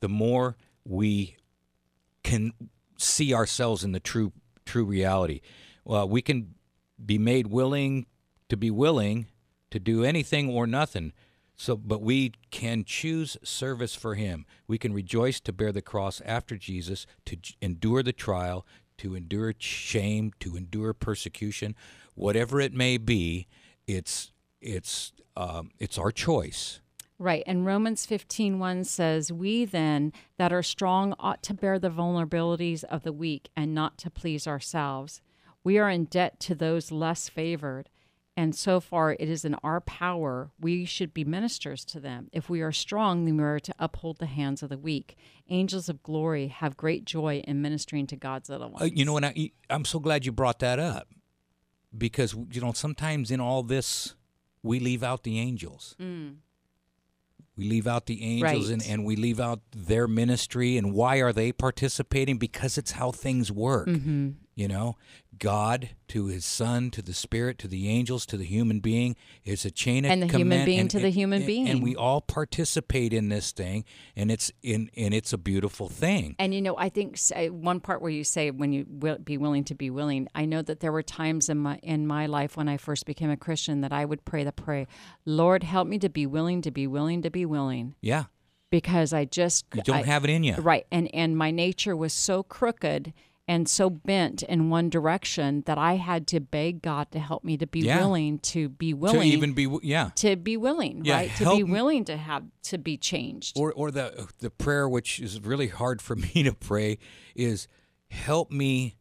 the 0.00 0.08
more 0.08 0.56
we 0.84 1.36
can 2.22 2.52
see 2.98 3.32
ourselves 3.32 3.84
in 3.84 3.92
the 3.92 4.00
true 4.00 4.32
true 4.66 4.84
reality. 4.84 5.40
We 5.84 6.20
can 6.20 6.54
be 7.04 7.16
made 7.16 7.46
willing 7.46 8.06
to 8.48 8.56
be 8.56 8.70
willing 8.70 9.26
to 9.70 9.78
do 9.78 10.04
anything 10.04 10.50
or 10.50 10.66
nothing. 10.66 11.12
So, 11.56 11.76
but 11.76 12.02
we 12.02 12.32
can 12.50 12.84
choose 12.84 13.36
service 13.42 13.94
for 13.94 14.14
Him. 14.14 14.46
We 14.66 14.78
can 14.78 14.92
rejoice 14.92 15.40
to 15.40 15.52
bear 15.52 15.72
the 15.72 15.82
cross 15.82 16.20
after 16.24 16.56
Jesus, 16.56 17.06
to 17.26 17.36
endure 17.60 18.02
the 18.02 18.12
trial, 18.12 18.64
to 18.98 19.14
endure 19.14 19.54
shame, 19.58 20.32
to 20.40 20.56
endure 20.56 20.92
persecution, 20.92 21.74
whatever 22.14 22.60
it 22.60 22.74
may 22.74 22.98
be. 22.98 23.46
It's 23.86 24.32
it's 24.60 25.12
um, 25.36 25.70
it's 25.78 25.98
our 25.98 26.10
choice. 26.10 26.80
right 27.18 27.42
and 27.46 27.66
romans 27.66 28.06
15 28.06 28.58
1 28.58 28.84
says 28.84 29.32
we 29.32 29.64
then 29.64 30.12
that 30.36 30.52
are 30.52 30.62
strong 30.62 31.14
ought 31.18 31.42
to 31.42 31.54
bear 31.54 31.78
the 31.78 31.90
vulnerabilities 31.90 32.84
of 32.84 33.02
the 33.02 33.12
weak 33.12 33.48
and 33.56 33.74
not 33.74 33.98
to 33.98 34.10
please 34.10 34.46
ourselves 34.46 35.20
we 35.64 35.78
are 35.78 35.90
in 35.90 36.04
debt 36.04 36.38
to 36.40 36.54
those 36.54 36.92
less 36.92 37.28
favored 37.28 37.88
and 38.38 38.54
so 38.54 38.74
far 38.80 39.06
it 39.12 39.28
is 39.28 39.44
in 39.44 39.54
our 39.68 39.80
power 39.80 40.50
we 40.60 40.84
should 40.84 41.12
be 41.12 41.24
ministers 41.24 41.84
to 41.84 41.98
them 42.00 42.28
if 42.32 42.48
we 42.48 42.60
are 42.66 42.72
strong 42.72 43.24
then 43.24 43.36
we 43.36 43.44
are 43.44 43.58
to 43.60 43.74
uphold 43.78 44.16
the 44.18 44.26
hands 44.38 44.62
of 44.62 44.68
the 44.68 44.78
weak 44.78 45.16
angels 45.48 45.88
of 45.88 46.02
glory 46.02 46.48
have 46.48 46.76
great 46.84 47.04
joy 47.04 47.42
in 47.48 47.60
ministering 47.60 48.06
to 48.06 48.16
god's 48.16 48.48
little 48.48 48.70
ones 48.70 48.82
Uh, 48.82 48.90
you 48.98 49.04
know, 49.04 49.16
and 49.16 49.26
I, 49.26 49.50
I'm 49.68 49.84
so 49.84 49.98
glad 49.98 50.24
you 50.26 50.32
brought 50.32 50.60
that 50.60 50.78
up 50.78 51.08
because 52.06 52.30
you 52.54 52.60
know 52.60 52.72
sometimes 52.72 53.30
in 53.30 53.40
all 53.40 53.62
this 53.62 54.14
we 54.62 54.78
leave 54.80 55.02
out 55.02 55.22
the 55.22 55.38
angels. 55.38 55.94
We 57.56 57.68
leave 57.68 57.86
out 57.86 58.06
the 58.06 58.22
angels 58.22 58.70
and, 58.70 58.82
and 58.86 59.04
we 59.04 59.16
leave 59.16 59.40
out 59.40 59.60
their 59.74 60.06
ministry 60.06 60.76
and 60.76 60.92
why 60.92 61.16
are 61.16 61.32
they 61.32 61.50
participating? 61.52 62.38
Because 62.38 62.78
it's 62.78 62.92
how 62.92 63.10
things 63.10 63.50
work. 63.50 63.88
Mm-hmm. 63.88 64.30
You 64.58 64.66
know, 64.66 64.96
God 65.38 65.90
to 66.08 66.26
His 66.26 66.44
Son 66.44 66.90
to 66.90 67.00
the 67.00 67.14
Spirit 67.14 67.58
to 67.58 67.68
the 67.68 67.88
angels 67.88 68.26
to 68.26 68.36
the 68.36 68.44
human 68.44 68.80
being. 68.80 69.14
It's 69.44 69.64
a 69.64 69.70
chain 69.70 70.04
of 70.04 70.10
And 70.10 70.20
the 70.20 70.26
human 70.36 70.64
being 70.64 70.80
and- 70.80 70.90
to 70.90 70.98
the 70.98 71.10
human 71.10 71.42
and- 71.42 71.46
being. 71.46 71.68
and 71.68 71.80
we 71.80 71.94
all 71.94 72.20
participate 72.20 73.12
in 73.12 73.28
this 73.28 73.52
thing, 73.52 73.84
and 74.16 74.32
it's 74.32 74.50
in 74.64 74.90
and 74.96 75.14
it's 75.14 75.32
a 75.32 75.38
beautiful 75.38 75.88
thing. 75.88 76.34
And 76.40 76.52
you 76.52 76.60
know, 76.60 76.76
I 76.76 76.88
think 76.88 77.20
uh, 77.36 77.44
one 77.54 77.78
part 77.78 78.02
where 78.02 78.10
you 78.10 78.24
say 78.24 78.50
when 78.50 78.72
you 78.72 78.84
will 78.88 79.18
be 79.18 79.38
willing 79.38 79.62
to 79.62 79.76
be 79.76 79.90
willing. 79.90 80.26
I 80.34 80.44
know 80.44 80.60
that 80.62 80.80
there 80.80 80.90
were 80.90 81.04
times 81.04 81.48
in 81.48 81.58
my 81.58 81.78
in 81.84 82.04
my 82.08 82.26
life 82.26 82.56
when 82.56 82.68
I 82.68 82.78
first 82.78 83.06
became 83.06 83.30
a 83.30 83.36
Christian 83.36 83.80
that 83.82 83.92
I 83.92 84.04
would 84.04 84.24
pray 84.24 84.42
the 84.42 84.50
prayer, 84.50 84.86
Lord, 85.24 85.62
help 85.62 85.86
me 85.86 86.00
to 86.00 86.08
be 86.08 86.26
willing 86.26 86.62
to 86.62 86.72
be 86.72 86.88
willing 86.88 87.22
to 87.22 87.30
be 87.30 87.46
willing, 87.46 87.94
Yeah, 88.00 88.24
because 88.70 89.12
I 89.12 89.24
just 89.24 89.66
you 89.72 89.82
don't 89.82 89.98
I- 89.98 90.02
have 90.02 90.24
it 90.24 90.30
in 90.30 90.42
you. 90.42 90.56
right, 90.56 90.84
and 90.90 91.08
and 91.14 91.36
my 91.38 91.52
nature 91.52 91.94
was 91.96 92.12
so 92.12 92.42
crooked. 92.42 93.12
And 93.48 93.66
so 93.68 93.88
bent 93.88 94.42
in 94.42 94.68
one 94.68 94.90
direction 94.90 95.62
that 95.66 95.78
I 95.78 95.94
had 95.96 96.26
to 96.28 96.38
beg 96.40 96.82
God 96.82 97.10
to 97.12 97.18
help 97.18 97.42
me 97.42 97.56
to 97.56 97.66
be 97.66 97.80
Yeah. 97.80 97.98
willing 97.98 98.38
to 98.40 98.68
be 98.68 98.92
willing 98.94 99.22
to 99.22 99.26
even 99.36 99.54
be 99.54 99.66
yeah 99.82 100.10
to 100.16 100.36
be 100.36 100.56
willing, 100.56 101.04
Yeah, 101.04 101.14
right? 101.16 101.30
To 101.36 101.56
be 101.56 101.64
willing 101.64 102.04
to 102.04 102.16
have 102.18 102.44
to 102.64 102.78
be 102.78 102.96
changed. 102.98 103.58
or 103.58 103.72
or 103.72 103.90
the 103.90 104.28
the 104.40 104.50
prayer 104.50 104.88
which 104.88 105.18
is 105.18 105.40
really 105.40 105.68
hard 105.68 106.02
for 106.02 106.14
me 106.26 106.42
to 106.44 106.52
pray 106.52 106.98
is 107.34 107.66
help 108.10 108.50
me 108.50 108.96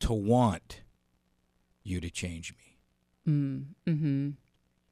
to 0.00 0.12
want 0.12 0.82
you 1.82 2.00
to 2.00 2.10
change 2.10 2.52
me 2.58 2.78
mm, 3.32 3.64
mm-hmm. 3.86 4.30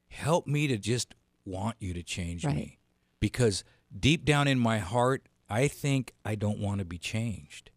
help 0.08 0.46
me 0.46 0.66
to 0.66 0.76
just 0.78 1.14
want 1.44 1.76
you 1.80 1.92
to 1.94 2.02
change 2.02 2.44
Right. 2.44 2.54
me 2.56 2.78
because 3.18 3.64
deep 3.98 4.24
down 4.24 4.46
in 4.46 4.58
my 4.58 4.78
heart 4.78 5.26
i 5.50 5.66
think 5.68 6.12
i 6.24 6.34
don't 6.36 6.60
want 6.60 6.78
to 6.78 6.84
be 6.84 6.98
changed 6.98 7.70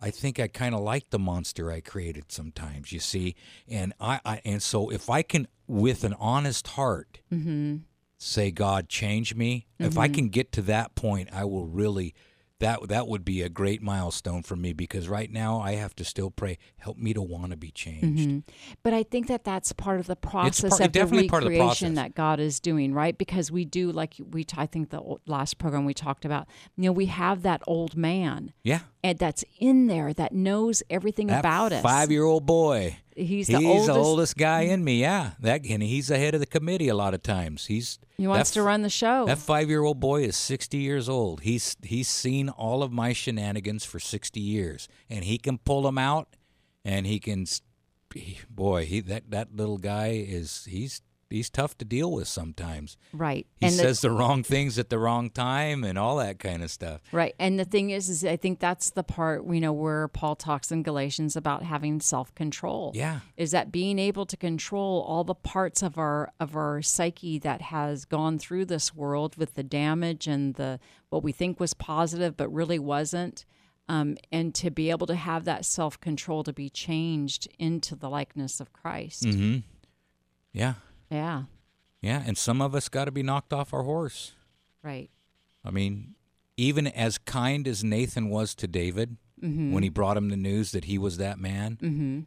i 0.00 0.10
think 0.10 0.38
i 0.38 0.46
kind 0.48 0.74
of 0.74 0.80
like 0.80 1.10
the 1.10 1.18
monster 1.18 1.70
i 1.70 1.80
created 1.80 2.24
sometimes 2.30 2.92
you 2.92 3.00
see 3.00 3.34
and 3.68 3.92
I, 4.00 4.20
I 4.24 4.40
and 4.44 4.62
so 4.62 4.90
if 4.90 5.08
i 5.10 5.22
can 5.22 5.48
with 5.66 6.04
an 6.04 6.14
honest 6.18 6.68
heart 6.68 7.20
Mm-hmm. 7.32 7.76
say 8.18 8.50
god 8.50 8.88
change 8.88 9.34
me 9.34 9.66
if 9.78 9.98
i 9.98 10.08
can 10.08 10.28
get 10.28 10.52
to 10.52 10.62
that 10.62 10.94
point 10.94 11.28
i 11.32 11.44
will 11.44 11.66
really 11.66 12.14
that 12.60 12.88
that 12.88 13.06
would 13.06 13.24
be 13.24 13.42
a 13.42 13.48
great 13.48 13.82
milestone 13.82 14.42
for 14.42 14.56
me 14.56 14.72
because 14.72 15.08
right 15.08 15.30
now 15.30 15.60
i 15.60 15.72
have 15.72 15.94
to 15.94 16.04
still 16.04 16.30
pray 16.30 16.58
help 16.78 16.96
me 16.96 17.12
to 17.12 17.22
want 17.22 17.50
to 17.50 17.56
be 17.56 17.70
changed 17.70 18.06
Mm-hmm. 18.28 18.38
But 18.82 18.92
I 18.94 19.02
think 19.02 19.26
that 19.28 19.44
that's 19.44 19.72
part 19.72 20.00
of 20.00 20.06
the 20.06 20.16
process 20.16 20.70
part- 20.70 20.80
of 20.80 20.92
the 20.92 20.98
definitely 20.98 21.28
part 21.28 21.42
of 21.42 21.48
the 21.50 21.58
recreation 21.58 21.94
process. 21.94 22.04
that 22.04 22.14
God 22.14 22.40
is 22.40 22.60
doing, 22.60 22.94
right? 22.94 23.16
Because 23.16 23.50
we 23.50 23.64
do, 23.64 23.90
like 23.92 24.14
we, 24.30 24.46
I 24.56 24.66
think 24.66 24.90
the 24.90 25.00
last 25.26 25.58
program 25.58 25.84
we 25.84 25.94
talked 25.94 26.24
about, 26.24 26.46
you 26.76 26.84
know, 26.84 26.92
we 26.92 27.06
have 27.06 27.42
that 27.42 27.62
old 27.66 27.96
man 27.96 28.52
yeah 28.62 28.80
and 29.02 29.18
that's 29.18 29.44
in 29.58 29.86
there 29.86 30.12
that 30.14 30.32
knows 30.32 30.82
everything 30.90 31.26
that 31.28 31.40
about 31.40 31.72
us. 31.72 31.82
five-year-old 31.82 32.46
boy 32.46 32.98
He's 33.16 33.46
the 33.46 33.56
oldest- 33.56 34.36
guy 34.36 34.66
mm. 34.66 34.72
in 34.72 34.84
me. 34.84 35.00
Yeah, 35.00 35.32
that 35.40 35.64
and 35.64 35.82
he's 35.82 36.08
the 36.08 36.18
head 36.18 36.34
of 36.34 36.40
the 36.40 36.46
committee 36.46 36.88
a 36.88 36.94
lot 36.94 37.14
of 37.14 37.22
times. 37.22 37.66
He's 37.66 37.98
He 38.18 38.26
wants 38.26 38.50
that 38.50 38.60
to 38.60 38.62
run 38.62 38.82
the 38.82 38.90
show. 38.90 39.24
That 39.24 39.38
five-year-old 39.38 39.98
boy 40.00 40.24
is 40.24 40.36
sixty 40.36 40.78
years 40.78 41.08
old. 41.08 41.40
He's 41.40 41.76
he's 41.82 42.08
seen 42.08 42.50
all 42.50 42.82
of 42.82 42.92
my 42.92 43.14
shenanigans 43.14 43.84
for 43.86 43.98
sixty 43.98 44.40
years, 44.40 44.86
and 45.08 45.24
he 45.24 45.38
can 45.38 45.56
pull 45.56 45.82
them 45.82 45.98
out, 45.98 46.36
and 46.84 47.06
he 47.06 47.18
can. 47.18 47.46
he- 48.14 48.38
Boy, 48.50 48.84
he 48.84 49.00
that 49.00 49.30
that 49.30 49.54
little 49.54 49.78
guy 49.78 50.08
is 50.08 50.66
he's 50.68 51.00
he's 51.28 51.50
tough 51.50 51.76
to 51.78 51.84
deal 51.84 52.12
with 52.12 52.28
sometimes. 52.28 52.96
right. 53.12 53.46
He 53.56 53.66
and 53.66 53.74
the- 53.74 53.82
says 53.82 54.00
the 54.00 54.10
wrong 54.10 54.42
things 54.42 54.78
at 54.78 54.90
the 54.90 54.98
wrong 54.98 55.30
time 55.30 55.82
and 55.84 55.98
all 55.98 56.16
that 56.18 56.38
kind 56.38 56.62
of 56.62 56.70
stuff. 56.70 57.00
Right. 57.12 57.34
And 57.38 57.58
the 57.58 57.64
thing 57.64 57.90
is, 57.90 58.08
is 58.08 58.24
I 58.24 58.36
think 58.36 58.60
that's 58.60 58.90
the 58.90 59.02
part, 59.02 59.44
you 59.46 59.60
know, 59.60 59.72
where 59.72 60.06
Paul 60.08 60.36
talks 60.36 60.70
in 60.70 60.82
Galatians 60.82 61.34
about 61.36 61.62
having 61.64 62.00
self-control. 62.00 62.92
Yeah. 62.94 63.20
Is 63.36 63.50
that 63.50 63.72
being 63.72 63.98
able 63.98 64.26
to 64.26 64.36
control 64.36 65.02
all 65.02 65.24
the 65.24 65.34
parts 65.34 65.82
of 65.82 65.98
our 65.98 66.32
of 66.38 66.54
our 66.56 66.80
psyche 66.82 67.38
that 67.40 67.60
has 67.62 68.04
gone 68.04 68.38
through 68.38 68.66
this 68.66 68.94
world 68.94 69.36
with 69.36 69.54
the 69.54 69.62
damage 69.64 70.26
and 70.26 70.54
the 70.54 70.78
what 71.10 71.22
we 71.22 71.32
think 71.32 71.58
was 71.58 71.74
positive 71.74 72.36
but 72.36 72.48
really 72.52 72.78
wasn't. 72.78 73.44
Um, 73.88 74.16
and 74.32 74.52
to 74.56 74.70
be 74.72 74.90
able 74.90 75.06
to 75.06 75.14
have 75.14 75.44
that 75.44 75.64
self 75.64 76.00
control 76.00 76.42
to 76.44 76.52
be 76.52 76.68
changed 76.68 77.46
into 77.58 77.94
the 77.94 78.10
likeness 78.10 78.58
of 78.60 78.72
Christ. 78.72 79.22
Mm-hmm. 79.22 79.58
Yeah, 80.52 80.74
Yeah, 81.10 81.44
yeah, 82.02 82.22
and 82.26 82.36
some 82.36 82.60
of 82.62 82.74
us 82.74 82.88
got 82.88 83.04
to 83.06 83.10
be 83.12 83.22
knocked 83.22 83.52
off 83.52 83.72
our 83.74 83.82
horse. 83.82 84.32
right. 84.82 85.10
I 85.64 85.70
mean, 85.70 86.14
even 86.56 86.86
as 86.86 87.18
kind 87.18 87.66
as 87.66 87.82
Nathan 87.82 88.28
was 88.30 88.54
to 88.56 88.66
David 88.66 89.16
Mm-hmm. 89.42 89.72
when 89.74 89.82
he 89.82 89.90
brought 89.90 90.16
him 90.16 90.30
the 90.30 90.36
news 90.36 90.72
that 90.72 90.86
he 90.86 90.96
was 90.96 91.18
that 91.18 91.38
man, 91.38 91.76
hmm 91.78 92.20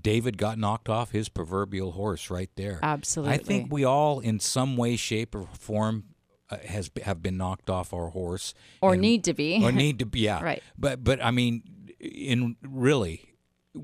David 0.00 0.38
got 0.38 0.58
knocked 0.58 0.88
off 0.88 1.10
his 1.10 1.28
proverbial 1.28 1.90
horse 1.92 2.30
right 2.30 2.48
there. 2.54 2.78
Absolutely. 2.82 3.34
I 3.34 3.38
think 3.38 3.72
we 3.72 3.84
all, 3.84 4.20
in 4.20 4.38
some 4.38 4.76
way, 4.76 4.94
shape, 4.96 5.34
or 5.34 5.42
form, 5.58 6.04
uh, 6.48 6.58
has 6.64 6.88
have 7.02 7.20
been 7.20 7.36
knocked 7.36 7.68
off 7.68 7.92
our 7.92 8.10
horse, 8.10 8.54
Or 8.80 8.92
and- 8.92 9.02
need 9.02 9.24
to 9.24 9.34
be. 9.34 9.60
or 9.62 9.72
need 9.72 9.98
to 9.98 10.06
be. 10.06 10.20
Yeah, 10.20 10.40
Right. 10.44 10.62
But 10.78 11.02
but 11.02 11.22
I 11.22 11.32
mean, 11.32 11.64
in 11.98 12.56
really, 12.62 13.34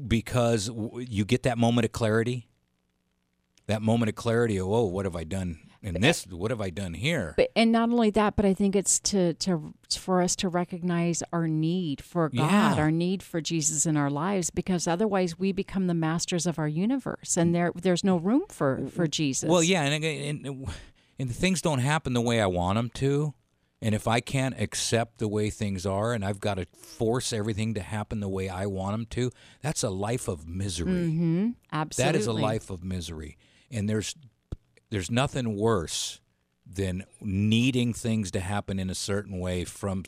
because 0.06 0.68
w- 0.68 1.04
you 1.08 1.24
get 1.24 1.42
that 1.42 1.58
moment 1.58 1.84
of 1.84 1.92
clarity, 1.92 2.48
that 3.66 3.82
moment 3.82 4.08
of 4.08 4.14
clarity. 4.14 4.56
of, 4.58 4.66
Oh, 4.68 4.84
what 4.84 5.04
have 5.04 5.16
I 5.16 5.24
done 5.24 5.58
in 5.82 6.00
this? 6.00 6.26
What 6.26 6.50
have 6.50 6.60
I 6.60 6.70
done 6.70 6.94
here? 6.94 7.34
But 7.36 7.50
and 7.54 7.70
not 7.72 7.90
only 7.90 8.10
that, 8.10 8.34
but 8.36 8.44
I 8.44 8.54
think 8.54 8.74
it's 8.76 8.98
to 9.00 9.34
to 9.34 9.74
for 9.90 10.22
us 10.22 10.34
to 10.36 10.48
recognize 10.48 11.22
our 11.32 11.46
need 11.48 12.00
for 12.02 12.28
God, 12.28 12.50
Yeah. 12.50 12.74
our 12.82 12.90
need 12.90 13.22
for 13.22 13.40
Jesus 13.40 13.86
in 13.86 13.96
our 13.96 14.10
lives, 14.10 14.50
because 14.50 14.86
otherwise 14.88 15.38
we 15.38 15.52
become 15.52 15.86
the 15.86 15.94
masters 15.94 16.46
of 16.46 16.58
our 16.58 16.68
universe, 16.68 17.36
and 17.36 17.54
there 17.54 17.72
there's 17.74 18.04
no 18.04 18.16
room 18.16 18.44
for 18.48 18.86
for 18.90 19.06
Jesus. 19.06 19.48
Well, 19.48 19.62
yeah, 19.62 19.82
and, 19.82 20.04
and 20.04 20.66
and 21.18 21.34
things 21.34 21.62
don't 21.62 21.78
happen 21.80 22.12
the 22.14 22.20
way 22.20 22.40
I 22.40 22.46
want 22.46 22.76
them 22.76 22.90
to. 22.94 23.34
And 23.82 23.94
if 23.94 24.08
I 24.08 24.20
can't 24.20 24.58
accept 24.58 25.18
the 25.18 25.28
way 25.28 25.50
things 25.50 25.84
are, 25.84 26.14
and 26.14 26.24
I've 26.24 26.40
got 26.40 26.54
to 26.54 26.64
force 26.74 27.30
everything 27.30 27.74
to 27.74 27.82
happen 27.82 28.20
the 28.20 28.28
way 28.28 28.48
I 28.48 28.64
want 28.64 28.94
them 28.94 29.06
to, 29.10 29.30
that's 29.60 29.82
a 29.82 29.90
life 29.90 30.28
of 30.28 30.48
misery. 30.48 30.90
mm-hmm. 30.92 31.50
Absolutely. 31.70 32.18
is 32.20 32.26
a 32.26 32.32
life 32.32 32.70
of 32.70 32.82
misery. 32.82 33.36
And 33.70 33.88
there's 33.88 34.14
there's 34.90 35.10
nothing 35.10 35.56
worse 35.56 36.20
than 36.66 37.04
needing 37.20 37.92
things 37.92 38.30
to 38.32 38.40
happen 38.40 38.78
in 38.78 38.90
a 38.90 38.94
certain 38.94 39.38
way 39.38 39.64
from 39.64 40.04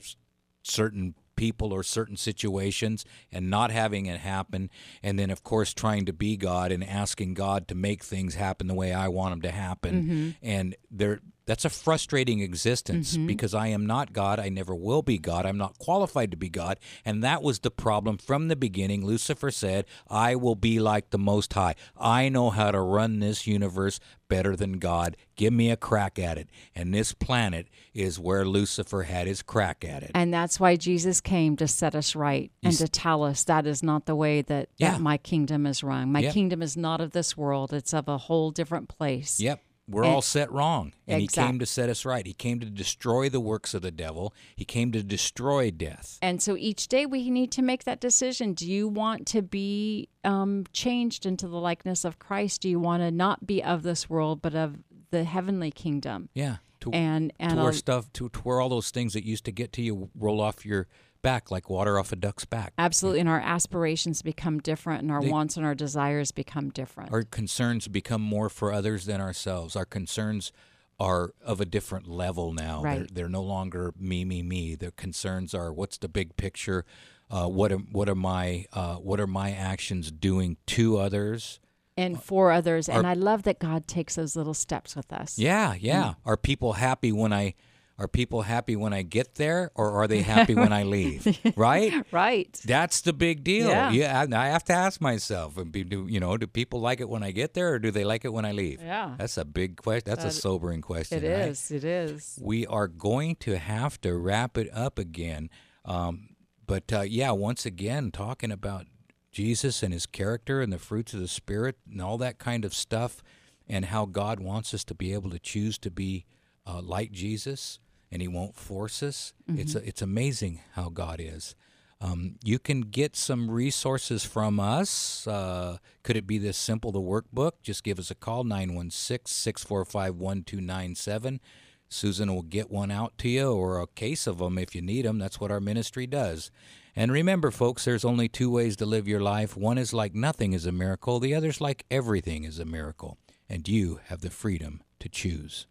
certain 0.63 1.15
people 1.37 1.73
or 1.73 1.85
certain 1.85 2.17
situations 2.17 3.05
and 3.31 3.49
not 3.49 3.71
having 3.71 4.07
it 4.07 4.21
happen. 4.21 4.69
And 5.03 5.19
then 5.19 5.31
of 5.31 5.45
course 5.45 5.73
trying 5.73 6.05
to 6.07 6.13
be 6.13 6.37
God 6.37 6.73
and 6.73 6.83
asking 6.83 7.35
God 7.35 7.69
to 7.69 7.75
make 7.75 8.03
things 8.03 8.35
happen 8.35 8.67
the 8.67 8.75
way 8.75 8.93
I 8.93 9.09
want 9.09 9.33
them 9.33 9.43
to 9.43 9.53
happen. 9.53 10.03
Mm-hmm. 10.03 10.31
And 10.43 10.77
there 10.91 11.21
that's 11.49 11.65
a 11.65 11.71
frustrating 11.71 12.41
existence 12.41 13.15
mm-hmm. 13.15 13.27
because 13.27 13.55
I 13.55 13.69
am 13.69 13.87
not 13.87 14.13
God 14.13 14.39
I 14.39 14.51
never 14.51 14.75
will 14.75 15.03
be 15.03 15.19
God 15.19 15.47
I'm 15.47 15.57
not 15.57 15.79
qualified 15.79 16.31
to 16.31 16.37
be 16.37 16.51
God 16.51 16.79
and 17.05 17.25
that 17.25 17.43
was 17.43 17.61
the 17.61 17.71
problem 17.71 18.19
from 18.19 18.49
the 18.49 18.55
beginning 18.55 19.05
Lucifer 19.05 19.51
said 19.51 19.87
I 20.09 20.37
will 20.37 20.55
be 20.55 20.79
like 20.79 21.11
the 21.11 21.19
most 21.19 21.55
high 21.55 21.75
I 21.97 22.29
know 22.29 22.51
how 22.51 22.71
to 22.71 22.81
run 22.81 23.19
this 23.19 23.47
universe 23.47 23.99
better 24.29 24.55
than 24.55 24.75
God 24.75 25.17
give 25.37 25.55
me 25.55 25.71
a 25.71 25.77
crack 25.77 26.19
at 26.19 26.37
it 26.37 26.51
and 26.75 26.93
this 26.93 27.15
planet 27.15 27.67
is 27.95 28.19
where 28.21 28.45
Lucifer 28.45 29.05
had 29.05 29.27
his 29.27 29.41
crack 29.43 29.85
at 29.85 30.03
it 30.03 30.11
And 30.15 30.33
that's 30.33 30.61
why 30.61 30.77
Jesus 30.77 31.21
came 31.23 31.57
to 31.57 31.67
set 31.67 31.95
us 31.95 32.15
right 32.15 32.53
and 32.63 32.75
to 32.77 32.89
tell 32.89 33.23
us 33.23 33.43
that 33.45 33.67
is 33.67 33.83
not 33.83 34.05
the 34.05 34.15
way 34.15 34.43
that, 34.43 34.69
Yeah. 34.77 34.93
that 34.93 35.01
my 35.01 35.17
kingdom 35.17 35.67
is 35.67 35.83
run. 35.83 36.13
My 36.13 36.21
Yep. 36.21 36.35
kingdom 36.35 36.63
is 36.63 36.77
not 36.77 37.01
of 37.01 37.13
this 37.13 37.37
world, 37.37 37.73
it's 37.73 37.95
of 37.95 38.07
a 38.07 38.19
whole 38.19 38.51
different 38.51 38.89
place. 38.89 39.41
Yep. 39.41 39.63
We're 39.89 40.05
And- 40.05 40.13
all 40.13 40.23
set 40.23 40.53
wrong. 40.53 40.93
And 41.07 41.21
he 41.23 41.27
came 41.27 41.59
to 41.59 41.67
set 41.67 41.89
us 41.89 42.05
right. 42.05 42.27
He 42.27 42.35
came 42.35 42.61
to 42.61 42.67
destroy 42.67 43.29
the 43.31 43.41
works 43.41 43.73
of 43.73 43.81
the 43.83 43.91
devil. 43.91 44.35
He 44.55 44.65
came 44.67 44.93
to 44.93 45.03
destroy 45.03 45.71
death. 45.71 46.19
And 46.21 46.43
so 46.43 46.57
each 46.57 46.89
day 46.89 47.07
we 47.07 47.31
need 47.31 47.51
to 47.53 47.63
make 47.63 47.85
that 47.85 47.99
decision. 48.01 48.53
Do 48.53 48.71
you 48.71 48.87
want 48.87 49.27
to 49.29 49.41
be 49.43 50.09
um, 50.25 50.65
changed 50.73 51.25
into 51.25 51.49
the 51.49 51.57
likeness 51.57 52.05
of 52.05 52.19
Christ? 52.19 52.61
Do 52.61 52.69
you 52.69 52.79
want 52.79 53.03
to 53.03 53.11
not 53.11 53.47
be 53.47 53.63
of 53.63 53.83
this 53.83 54.11
world, 54.11 54.43
but 54.43 54.55
of 54.55 54.77
the 55.11 55.25
heavenly 55.25 55.71
kingdom? 55.71 56.29
Yeah. 56.35 56.57
To, 56.81 56.93
And 56.93 57.33
and 57.41 57.57
to 57.57 57.63
where 57.65 57.73
stuff 57.73 58.13
to, 58.13 58.29
to 58.29 58.39
where 58.41 58.61
all 58.61 58.69
those 58.69 58.91
things 58.91 59.15
that 59.15 59.25
used 59.25 59.45
to 59.47 59.51
get 59.53 59.73
to 59.73 59.83
you 59.83 60.11
roll 60.15 60.41
off 60.41 60.65
your 60.65 60.87
back 61.23 61.51
like 61.51 61.69
water 61.69 61.99
off 61.99 62.13
a 62.13 62.17
duck's 62.17 62.45
back. 62.45 62.73
absolutely, 62.79 63.21
and 63.21 63.29
our 63.29 63.41
aspirations 63.41 64.23
become 64.23 64.59
different, 64.61 65.03
and 65.03 65.11
our 65.11 65.21
They- 65.23 65.31
wants 65.31 65.57
and 65.57 65.67
our 65.67 65.75
desires 65.75 66.31
become 66.33 66.71
different. 66.71 67.13
Our 67.13 67.23
concerns 67.25 67.89
become 67.89 68.23
more 68.23 68.49
for 68.49 68.73
others 68.73 69.05
than 69.07 69.21
ourselves. 69.21 69.75
Our 69.77 69.85
concerns 69.85 70.53
are 71.01 71.33
of 71.45 71.61
a 71.61 71.65
different 71.65 72.09
level 72.09 72.53
now. 72.53 72.83
They're, 72.83 73.01
Right. 73.01 73.15
they're 73.15 73.29
no 73.29 73.43
longer 73.43 73.93
me, 73.99 74.25
me, 74.25 74.43
me. 74.43 74.75
The 74.75 74.91
concerns 74.93 75.55
are 75.55 75.73
what's 75.73 75.99
the 75.99 76.09
big 76.09 76.37
picture? 76.37 76.85
Uh, 77.31 77.47
what 77.47 77.71
am, 77.71 77.89
what 77.93 78.09
are 78.09 78.15
my 78.17 78.65
uh, 78.73 78.97
what 78.97 79.21
are 79.21 79.27
my 79.27 79.53
actions 79.53 80.11
doing 80.11 80.57
to 80.67 80.99
others? 80.99 81.61
and 81.97 82.23
for 82.23 82.53
others, 82.53 82.89
and 82.89 83.05
I 83.09 83.15
love 83.15 83.43
that 83.43 83.59
God 83.59 83.89
takes 83.89 84.15
those 84.15 84.37
little 84.37 84.55
steps 84.55 84.95
with 84.95 85.13
us. 85.13 85.37
Yeah, 85.37 85.75
yeah. 85.75 86.15
Are 86.25 86.37
people 86.37 86.75
happy 86.75 87.11
when 87.11 87.33
I 87.33 87.55
are 87.99 88.07
people 88.07 88.43
happy 88.43 88.77
when 88.77 88.93
I 88.93 89.03
get 89.03 89.35
there 89.35 89.73
or 89.75 89.91
are 89.91 90.07
they 90.07 90.23
happy 90.23 90.55
when 90.55 90.73
I 90.73 90.85
leave? 90.85 91.27
Right? 91.57 92.05
Right. 92.13 92.53
That's 92.65 93.01
the 93.01 93.13
big 93.13 93.43
deal. 93.43 93.69
Yeah. 93.69 94.25
I 94.31 94.37
I 94.37 94.49
have 94.49 94.65
to 94.65 94.73
ask 94.73 95.01
myself, 95.01 95.55
do 95.71 96.07
you 96.09 96.21
know, 96.21 96.37
do 96.37 96.47
people 96.47 96.81
like 96.81 97.01
it 97.01 97.09
when 97.09 97.23
I 97.23 97.33
get 97.33 97.55
there 97.55 97.73
or 97.73 97.79
do 97.79 97.91
they 97.91 98.05
like 98.05 98.25
it 98.25 98.33
when 98.33 98.45
I 98.45 98.53
leave? 98.53 98.81
Yeah. 98.81 99.15
That's 99.19 99.37
a 99.37 99.45
big 99.45 99.77
question. 99.77 100.05
That's 100.07 100.25
a 100.25 100.31
sobering 100.31 100.83
question. 100.83 101.25
It 101.25 101.29
right? 101.29 101.49
is. 101.49 101.71
It 101.71 101.85
is. 101.85 102.39
We 102.41 102.67
are 102.67 102.87
going 102.87 103.37
to 103.37 103.59
have 103.59 104.01
to 104.03 104.17
wrap 104.17 104.57
it 104.57 104.69
up 104.73 104.99
again. 104.99 105.51
Um, 105.85 106.37
but 106.67 106.93
uh, 106.93 107.01
yeah, 107.01 107.33
once 107.33 107.67
again, 107.67 108.11
talking 108.13 108.53
about 108.53 108.87
Jesus 109.33 109.83
and 109.83 109.93
his 109.93 110.07
character 110.07 110.61
and 110.61 110.73
the 110.73 110.79
fruits 110.79 111.15
of 111.15 111.21
the 111.21 111.29
Spirit 111.29 111.77
and 111.91 112.01
all 112.01 112.19
that 112.19 112.39
kind 112.39 112.65
of 112.65 112.75
stuff, 112.75 113.23
and 113.67 113.87
how 113.87 114.07
God 114.07 114.41
wants 114.41 114.73
us 114.73 114.85
to 114.85 114.95
be 114.95 115.13
able 115.13 115.31
to 115.31 115.39
choose 115.39 115.79
to 115.79 115.91
be 115.91 116.25
uh, 116.67 116.81
like 116.83 117.13
Jesus, 117.13 117.81
and 118.11 118.23
He 118.23 118.29
won't 118.29 118.57
force 118.57 119.03
us. 119.03 119.33
It's 119.49 119.75
it's 119.75 120.03
amazing 120.03 120.61
how 120.73 120.89
God 120.89 121.21
is. 121.21 121.55
Um, 122.01 122.37
you 122.45 122.59
can 122.59 122.83
get 122.83 123.17
some 123.17 123.51
resources 123.51 124.25
from 124.25 124.61
us. 124.61 125.27
Uh, 125.27 125.79
could 126.05 126.17
it 126.17 126.27
be 126.27 126.39
this 126.39 126.57
simple? 126.57 126.93
The 126.93 127.01
workbook? 127.01 127.53
Just 127.63 127.83
give 127.83 127.99
us 127.99 128.11
a 128.11 128.15
call 128.15 128.45
916 128.45 129.27
645 129.27 130.15
1297. 130.15 131.41
Susan 131.89 132.33
will 132.33 132.43
get 132.43 132.71
one 132.71 132.91
out 132.91 133.17
to 133.19 133.29
you 133.29 133.51
or 133.51 133.81
a 133.81 133.87
case 133.87 134.27
of 134.27 134.39
them 134.39 134.59
if 134.59 134.75
you 134.75 134.83
need 134.83 135.05
them. 135.05 135.19
That's 135.19 135.41
what 135.41 135.51
our 135.51 135.61
ministry 135.61 136.07
does. 136.07 136.51
And 136.95 137.11
remember, 137.11 137.51
folks, 137.51 137.85
there's 137.85 138.05
only 138.05 138.29
two 138.29 138.51
ways 138.51 138.77
to 138.77 138.87
live 138.87 139.09
your 139.09 139.21
life. 139.21 139.57
One 139.57 139.79
is 139.79 139.93
like 139.93 140.15
nothing 140.15 140.53
is 140.53 140.67
a 140.67 140.73
miracle, 140.73 141.19
the 141.19 141.35
other's 141.35 141.61
like 141.61 141.85
everything 141.91 142.45
is 142.45 142.59
a 142.59 142.65
miracle. 142.65 143.19
And 143.49 143.67
you 143.67 144.01
have 144.07 144.21
the 144.21 144.31
freedom 144.31 144.83
to 145.01 145.09
choose. 145.09 145.67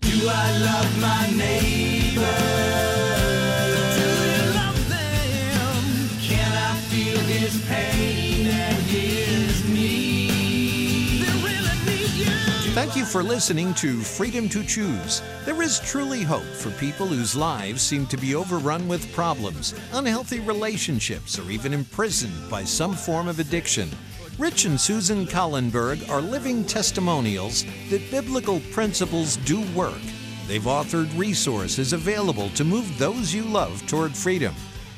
Do 0.00 0.28
I 0.28 0.58
love 0.58 1.00
my 1.00 1.30
neighbor? 1.36 2.38
Do 3.94 4.00
you 4.02 4.52
love 4.54 4.88
them? 4.88 6.08
Can 6.20 6.52
I 6.52 6.76
feel 6.88 7.18
his 7.20 7.64
pain 7.68 8.46
and 8.46 8.82
his 8.84 9.64
need? 9.68 11.22
They 11.22 11.32
really 11.42 11.76
need 11.86 12.10
you. 12.26 12.72
Thank 12.72 12.96
you 12.96 13.04
for 13.04 13.22
listening 13.22 13.74
to 13.74 14.00
Freedom 14.00 14.48
to 14.48 14.64
Choose. 14.64 15.22
There 15.44 15.62
is 15.62 15.80
truly 15.80 16.22
hope 16.22 16.42
for 16.42 16.70
people 16.72 17.06
whose 17.06 17.36
lives 17.36 17.82
seem 17.82 18.06
to 18.06 18.16
be 18.16 18.34
overrun 18.34 18.88
with 18.88 19.12
problems, 19.12 19.74
unhealthy 19.92 20.40
relationships, 20.40 21.38
or 21.38 21.50
even 21.50 21.72
imprisoned 21.72 22.50
by 22.50 22.64
some 22.64 22.94
form 22.94 23.28
of 23.28 23.38
addiction. 23.38 23.90
Rich 24.38 24.64
and 24.66 24.80
Susan 24.80 25.26
Collenberg 25.26 26.08
are 26.08 26.20
living 26.20 26.64
testimonials 26.64 27.64
that 27.90 28.08
biblical 28.08 28.60
principles 28.70 29.36
do 29.38 29.62
work. 29.72 29.98
They've 30.46 30.62
authored 30.62 31.18
resources 31.18 31.92
available 31.92 32.48
to 32.50 32.62
move 32.62 32.96
those 32.98 33.34
you 33.34 33.42
love 33.42 33.84
toward 33.88 34.16
freedom. 34.16 34.54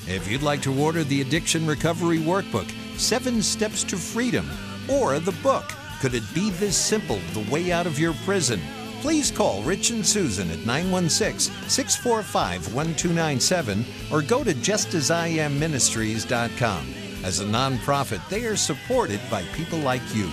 If 0.06 0.30
you'd 0.30 0.42
like 0.42 0.60
to 0.62 0.78
order 0.78 1.04
the 1.04 1.22
Addiction 1.22 1.66
Recovery 1.66 2.18
Workbook, 2.18 2.70
Seven 2.98 3.40
Steps 3.40 3.82
to 3.84 3.96
Freedom, 3.96 4.46
or 4.90 5.18
the 5.18 5.32
book, 5.42 5.72
Could 6.02 6.12
It 6.12 6.34
Be 6.34 6.50
This 6.50 6.76
Simple 6.76 7.18
The 7.32 7.50
Way 7.50 7.72
Out 7.72 7.86
of 7.86 7.98
Your 7.98 8.12
Prison? 8.26 8.60
Please 9.00 9.30
call 9.30 9.62
Rich 9.62 9.88
and 9.88 10.06
Susan 10.06 10.50
at 10.50 10.66
916 10.66 11.54
645 11.66 12.74
1297 12.74 13.86
or 14.12 14.20
go 14.20 14.44
to 14.44 14.52
justasIamministries.com. 14.52 16.99
As 17.22 17.40
a 17.40 17.44
nonprofit, 17.44 18.26
they 18.28 18.46
are 18.46 18.56
supported 18.56 19.20
by 19.30 19.42
people 19.52 19.78
like 19.78 20.02
you. 20.14 20.26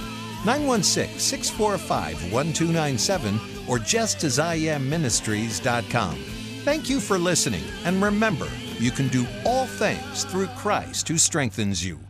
916 0.45 1.19
645 1.19 2.31
1297 2.31 3.35
or 3.67 3.79
justasIamministries.com. 3.79 6.15
Thank 6.63 6.89
you 6.89 6.99
for 6.99 7.17
listening, 7.17 7.63
and 7.85 8.01
remember, 8.01 8.49
you 8.77 8.91
can 8.91 9.07
do 9.07 9.25
all 9.45 9.65
things 9.65 10.25
through 10.25 10.47
Christ 10.47 11.07
who 11.07 11.17
strengthens 11.17 11.85
you. 11.85 12.06